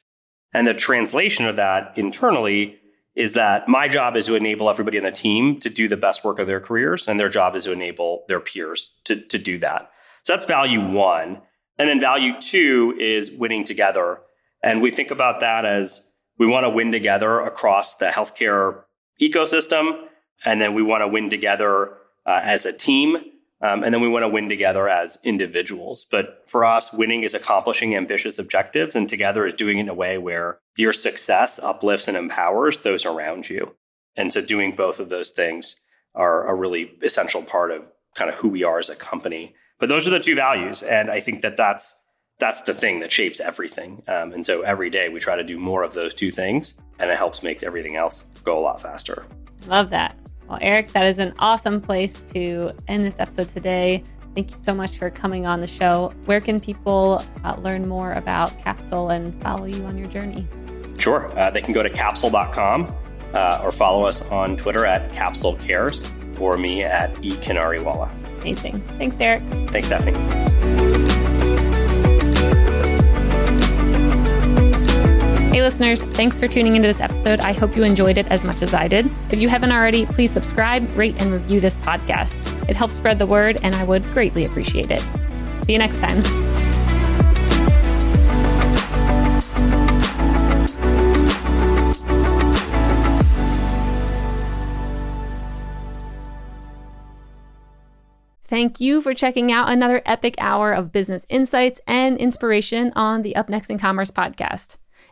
And 0.53 0.67
the 0.67 0.73
translation 0.75 1.47
of 1.47 1.55
that 1.55 1.93
internally 1.97 2.79
is 3.15 3.33
that 3.33 3.67
my 3.67 3.87
job 3.87 4.15
is 4.15 4.25
to 4.25 4.35
enable 4.35 4.69
everybody 4.69 4.97
on 4.97 5.03
the 5.03 5.11
team 5.11 5.59
to 5.59 5.69
do 5.69 5.87
the 5.87 5.97
best 5.97 6.23
work 6.23 6.39
of 6.39 6.47
their 6.47 6.59
careers, 6.59 7.07
and 7.07 7.19
their 7.19 7.29
job 7.29 7.55
is 7.55 7.65
to 7.65 7.71
enable 7.71 8.23
their 8.27 8.39
peers 8.39 8.95
to, 9.03 9.15
to 9.15 9.37
do 9.37 9.57
that. 9.59 9.91
So 10.23 10.33
that's 10.33 10.45
value 10.45 10.81
one. 10.81 11.41
And 11.77 11.89
then 11.89 11.99
value 11.99 12.39
two 12.39 12.95
is 12.99 13.31
winning 13.31 13.63
together. 13.63 14.19
And 14.63 14.81
we 14.81 14.91
think 14.91 15.11
about 15.11 15.39
that 15.41 15.65
as 15.65 16.11
we 16.37 16.47
want 16.47 16.63
to 16.63 16.69
win 16.69 16.91
together 16.91 17.39
across 17.39 17.95
the 17.95 18.07
healthcare 18.07 18.83
ecosystem. 19.21 20.05
And 20.45 20.61
then 20.61 20.73
we 20.73 20.83
want 20.83 21.01
to 21.01 21.07
win 21.07 21.29
together 21.29 21.97
uh, 22.25 22.41
as 22.43 22.65
a 22.65 22.73
team. 22.73 23.17
Um, 23.63 23.81
and 23.83 23.93
then 23.93 24.01
we 24.01 24.09
want 24.09 24.23
to 24.23 24.29
win 24.29 24.49
together 24.49 24.89
as 24.89 25.17
individuals. 25.23 26.05
But 26.09 26.43
for 26.45 26.65
us, 26.65 26.93
winning 26.93 27.23
is 27.23 27.33
accomplishing 27.33 27.95
ambitious 27.95 28.37
objectives, 28.37 28.95
and 28.95 29.07
together 29.07 29.45
is 29.45 29.53
doing 29.53 29.77
it 29.77 29.81
in 29.81 29.89
a 29.89 29.93
way 29.93 30.17
where 30.17 30.59
your 30.75 30.91
success 30.91 31.59
uplifts 31.59 32.09
and 32.09 32.17
empowers 32.17 32.83
those 32.83 33.05
around 33.05 33.49
you. 33.49 33.75
And 34.17 34.33
so, 34.33 34.41
doing 34.41 34.75
both 34.75 34.99
of 34.99 35.07
those 35.09 35.31
things 35.31 35.81
are 36.13 36.45
a 36.47 36.53
really 36.53 36.91
essential 37.01 37.41
part 37.41 37.71
of 37.71 37.89
kind 38.15 38.29
of 38.29 38.35
who 38.35 38.49
we 38.49 38.63
are 38.63 38.79
as 38.79 38.89
a 38.89 38.95
company. 38.95 39.55
But 39.79 39.89
those 39.89 40.05
are 40.07 40.11
the 40.11 40.19
two 40.19 40.35
values. 40.35 40.83
And 40.83 41.09
I 41.09 41.19
think 41.21 41.41
that 41.41 41.57
that's 41.57 42.03
that's 42.39 42.63
the 42.63 42.73
thing 42.73 42.99
that 42.99 43.11
shapes 43.11 43.39
everything. 43.39 44.03
Um, 44.07 44.33
and 44.33 44.45
so 44.45 44.61
every 44.63 44.89
day 44.89 45.07
we 45.07 45.19
try 45.19 45.37
to 45.37 45.43
do 45.43 45.57
more 45.57 45.83
of 45.83 45.93
those 45.93 46.13
two 46.13 46.31
things, 46.31 46.73
and 46.99 47.09
it 47.09 47.17
helps 47.17 47.43
make 47.43 47.63
everything 47.63 47.95
else 47.95 48.23
go 48.43 48.59
a 48.59 48.61
lot 48.61 48.81
faster. 48.81 49.25
Love 49.67 49.89
that. 49.91 50.17
Well, 50.47 50.59
Eric, 50.61 50.91
that 50.93 51.05
is 51.05 51.19
an 51.19 51.33
awesome 51.39 51.81
place 51.81 52.19
to 52.33 52.71
end 52.87 53.05
this 53.05 53.19
episode 53.19 53.49
today. 53.49 54.03
Thank 54.35 54.51
you 54.51 54.57
so 54.57 54.73
much 54.73 54.97
for 54.97 55.09
coming 55.09 55.45
on 55.45 55.61
the 55.61 55.67
show. 55.67 56.11
Where 56.25 56.41
can 56.41 56.59
people 56.59 57.23
uh, 57.43 57.55
learn 57.61 57.87
more 57.87 58.13
about 58.13 58.57
Capsule 58.59 59.09
and 59.09 59.39
follow 59.41 59.65
you 59.65 59.83
on 59.85 59.97
your 59.97 60.07
journey? 60.07 60.47
Sure. 60.97 61.37
Uh, 61.37 61.51
they 61.51 61.61
can 61.61 61.73
go 61.73 61.83
to 61.83 61.89
capsule.com 61.89 62.95
uh, 63.33 63.59
or 63.63 63.71
follow 63.71 64.05
us 64.05 64.21
on 64.29 64.57
Twitter 64.57 64.85
at 64.85 65.11
Capsule 65.13 65.55
Cares 65.57 66.09
or 66.39 66.57
me 66.57 66.83
at 66.83 67.23
E. 67.23 67.31
Kinariwala. 67.31 68.11
Amazing. 68.41 68.81
Thanks, 68.97 69.19
Eric. 69.19 69.41
Thanks, 69.69 69.87
Stephanie. 69.87 70.52
Listeners, 75.63 76.01
thanks 76.01 76.39
for 76.39 76.47
tuning 76.47 76.75
into 76.75 76.87
this 76.87 77.01
episode. 77.01 77.39
I 77.39 77.53
hope 77.53 77.75
you 77.75 77.83
enjoyed 77.83 78.17
it 78.17 78.27
as 78.27 78.43
much 78.43 78.61
as 78.61 78.73
I 78.73 78.87
did. 78.87 79.09
If 79.31 79.39
you 79.39 79.49
haven't 79.49 79.71
already, 79.71 80.05
please 80.05 80.31
subscribe, 80.31 80.89
rate, 80.95 81.15
and 81.19 81.31
review 81.31 81.59
this 81.59 81.77
podcast. 81.77 82.33
It 82.69 82.75
helps 82.75 82.93
spread 82.93 83.17
the 83.17 83.25
word, 83.25 83.57
and 83.63 83.73
I 83.73 83.83
would 83.83 84.03
greatly 84.11 84.45
appreciate 84.45 84.91
it. 84.91 85.01
See 85.65 85.73
you 85.73 85.79
next 85.79 85.99
time. 85.99 86.21
Thank 98.45 98.79
you 98.79 99.01
for 99.01 99.15
checking 99.15 99.51
out 99.51 99.71
another 99.71 100.03
epic 100.05 100.35
hour 100.37 100.73
of 100.73 100.91
business 100.91 101.25
insights 101.27 101.81
and 101.87 102.19
inspiration 102.19 102.93
on 102.95 103.23
the 103.23 103.35
Up 103.35 103.49
Next 103.49 103.71
in 103.71 103.79
Commerce 103.79 104.11
podcast. 104.11 104.77